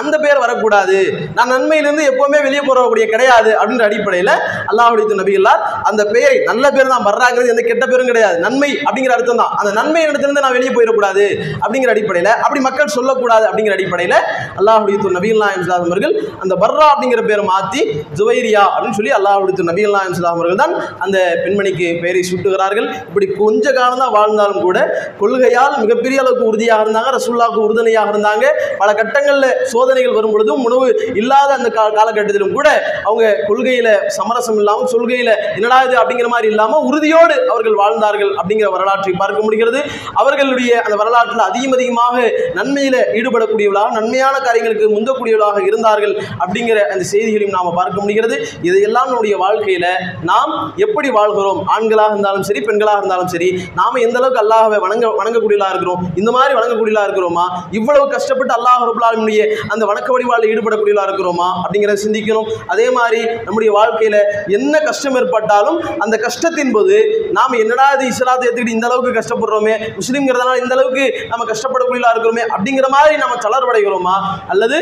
அந்த 0.00 0.14
பேர் 0.24 0.42
வரக்கூடாது. 0.44 0.98
நான் 1.36 1.52
நன்மையிலிருந்து 1.54 2.04
எப்பவுமே 2.10 2.40
வெளியே 2.46 2.62
போறக்கூடிய 2.68 3.06
கிடையாது 3.14 3.50
அப்படின்ற 3.60 3.84
அடிப்படையில் 3.90 4.34
அல்லாஹுடைய 4.70 5.16
நபிகளார் 5.22 5.62
அந்த 5.90 6.02
பெயரை 6.12 6.36
நல்ல 6.50 6.64
பேர் 6.76 6.92
தான் 6.94 7.06
வர்றாங்கிறது 7.08 7.52
எந்த 7.54 7.64
கெட்ட 7.70 7.84
பேரும் 7.86 8.10
கிடையாது. 8.10 8.36
நன்மை 8.46 8.70
அப்படிங்கிற 8.86 9.14
அர்த்தம் 9.16 9.42
தான். 9.42 9.52
அந்த 9.60 9.70
நன்மை 9.80 10.02
இடத்துலேருந்து 10.06 10.44
நான் 10.46 10.56
வெளியே 10.58 10.72
போயிடக்கூடாது 10.76 11.26
அப்படிங்கிற 11.62 11.92
அடிப்படையில் 11.94 12.32
அப்படி 12.44 12.60
மக்கள் 12.68 12.94
சொல்லக்கூடாது 12.98 13.44
அப்படிங்கிற 13.48 13.76
அடிப்படையில் 13.78 14.16
அல்லாஹுடைய 14.60 14.96
நபிகள் 15.18 15.38
இஸ்லாம் 15.60 15.86
அவர்கள் 15.90 16.14
அந்த 16.42 16.54
பர்ரா 16.62 16.86
அப்படிங்கிற 16.92 17.22
பேரை 17.28 17.44
மாற்றி 17.52 17.80
ஜுவைரியா 18.18 18.64
அப்படின்னு 18.74 18.98
சொல்லி 18.98 19.12
அல்லாஹ் 19.18 19.39
அல்லாஹுடைய 19.40 19.68
நபிகள் 19.70 19.96
இஸ்லாம் 20.14 20.36
அவர்கள் 20.36 20.60
தான் 20.62 20.74
அந்த 21.04 21.18
பெண்மணிக்கு 21.42 21.86
பெயரை 22.02 22.22
சுட்டுகிறார்கள். 22.30 22.86
இப்படி 23.08 23.26
கொஞ்ச 23.40 23.64
காலம் 23.78 24.02
தான் 24.02 24.14
வாழ்ந்தாலும் 24.18 24.64
கூட 24.66 24.78
கொள்கையால் 25.20 25.74
மிகப்பெரிய 25.82 26.18
அளவுக்கு 26.22 26.44
உறுதியாக 26.50 26.84
இருந்தாங்க 26.84 27.10
ரசூல்லாவுக்கு 27.16 27.60
உறுதுணையாக 27.66 28.12
இருந்தாங்க. 28.14 28.44
பல 28.80 28.88
கட்டங்களில் 29.00 29.48
சோதனைகள் 29.72 30.16
வரும் 30.18 30.34
பொழுதும் 30.34 30.64
உணவு 30.68 30.86
இல்லாத 31.20 31.50
அந்த 31.58 31.68
கா 31.76 31.84
காலகட்டத்திலும் 31.98 32.54
கூட 32.58 32.68
அவங்க 33.08 33.24
கொள்கையில் 33.48 33.90
சமரசம் 34.18 34.58
இல்லாமல் 34.62 34.90
சொல்கையில் 34.94 35.32
என்னடா 35.56 35.78
இது 35.86 35.96
அப்படிங்கிற 36.02 36.30
மாதிரி 36.34 36.50
இல்லாமல் 36.52 36.84
உறுதியோடு 36.90 37.36
அவர்கள் 37.52 37.78
வாழ்ந்தார்கள் 37.82 38.32
அப்படிங்கிற 38.40 38.70
வரலாற்றை 38.76 39.14
பார்க்க 39.22 39.46
முடிகிறது. 39.46 39.80
அவர்களுடைய 40.22 40.72
அந்த 40.86 40.96
வரலாற்றில் 41.02 41.44
அதிகம் 41.48 41.76
அதிகமாக 41.78 42.16
நன்மையில் 42.58 43.00
ஈடுபடக்கூடியவர்களாக 43.18 43.94
நன்மையான 43.98 44.34
காரியங்களுக்கு 44.46 44.86
முந்தக்கூடியவர்களாக 44.96 45.60
இருந்தார்கள் 45.70 46.14
அப்படிங்கிற 46.42 46.78
அந்த 46.92 47.04
செய்திகளையும் 47.12 47.56
நாம் 47.56 47.78
பார்க்க 47.80 48.04
முடிகிறது. 48.04 48.36
இதையெல்லாம் 48.68 49.10
நம்முடைய 49.10 49.29
வாழ்க்கையில 49.44 49.86
நாம் 50.30 50.52
எப்படி 50.84 51.08
வாழ்கிறோம்? 51.18 51.60
ஆண்களாக 51.74 52.12
இருந்தாலும் 52.14 52.46
சரி 52.48 52.60
பெண்களாக 52.68 53.00
இருந்தாலும் 53.02 53.30
சரி 53.34 53.48
நாம 53.78 54.00
எந்த 54.06 54.16
அளவுக்கு 54.20 54.42
அல்லாஹ்வை 54.44 54.78
வணங்க 54.86 55.06
வணங்கக்கூடியலா 55.20 55.68
இருக்கிறோம்? 55.72 56.00
இந்த 56.20 56.30
மாதிரி 56.36 56.52
வணங்கக்கூடியலா 56.58 57.04
இருக்கிறோமா? 57.08 57.44
இவ்வளவு 57.78 58.04
கஷ்டப்பட்டு 58.14 58.54
அல்லாஹ் 58.58 58.84
ரபுல்லாலுடைய 58.90 59.42
அந்த 59.72 59.82
வணக்க 59.90 60.08
வழிபாடில் 60.14 60.50
ஈடுபடக்கூடியவர்களாக 60.52 61.08
இருக்கிறோமா? 61.08 61.48
அப்படிங்கிறத 61.64 62.00
சிந்திக்கணும். 62.06 62.48
அதே 62.74 62.86
மாதிரி 62.98 63.20
நம்முடைய 63.46 63.70
வாழ்க்கையில 63.78 64.16
என்ன 64.58 64.74
கஷ்டம் 64.88 65.16
ஏற்பட்டாலும் 65.20 65.78
அந்த 66.04 66.14
கஷ்டத்தின் 66.26 66.74
போது 66.76 66.96
நாம் 67.38 67.58
என்னடா 67.62 67.86
இது 67.96 68.06
இஸ்லாத்தை 68.12 68.44
எடுத்துக்கிட்டு 68.46 68.76
இந்த 68.78 68.86
அளவுக்கு 68.90 69.12
கஷ்டப்படுறோமே? 69.20 69.74
முஸ்லீம்ங்கிறதுனால 69.98 70.56
இந்த 70.64 70.74
அளவுக்கு 70.78 71.04
நம்ம 71.32 71.42
கஷ்டப்படக்கூடியலா 71.52 72.12
இருக்கிறோமே? 72.14 72.44
அப்படிங்கிற 72.54 72.88
மாதிரி 72.96 73.16
நம்ம 73.24 73.36
தளர்வடைகிறோமா? 73.46 74.16
அல்லது 74.52 74.78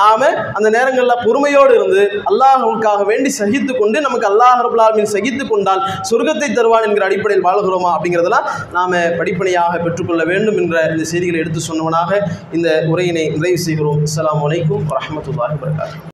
நாம 0.00 0.20
அந்த 0.56 0.68
நேரங்களில் 0.76 1.22
பொறுமையோடு 1.26 1.72
இருந்து 1.78 2.02
அல்லாஹுக்காக 2.30 3.00
வேண்டி 3.10 3.30
சகித்து 3.40 3.72
கொண்டு 3.80 3.89
நமக்கு 3.98 4.28
அல்லாஹ் 4.30 4.62
ரபுல்லாலுமின் 4.66 5.12
சகித்து 5.14 5.44
கொண்டால் 5.46 5.82
சொர்க்கத்தை 6.10 6.48
தருவான் 6.50 6.86
என்கிற 6.88 7.06
அடிப்படையில் 7.08 7.46
வாழ்கிறோமா 7.48 7.90
அப்படிங்கிறதெல்லாம் 7.94 8.46
நாம் 8.76 8.96
படிப்பனையாக 9.20 9.74
பெற்றுக்கொள்ள 9.86 10.24
வேண்டும் 10.24 10.58
என்ற 10.62 10.76
இந்த 10.92 11.04
செய்திகளை 11.12 11.40
எடுத்து 11.40 11.62
சொன்னவனாக 11.68 12.20
இந்த 12.58 12.68
உரையினை 12.92 13.24
நிறைவு 13.36 13.60
செய்கிறோம். 13.66 14.00
அஸ்லாம் 14.08 14.42
வலைக்கும் 14.44 14.86
வரமத்துல்லாஹி 14.92 15.58
வரகாத்து 15.64 16.08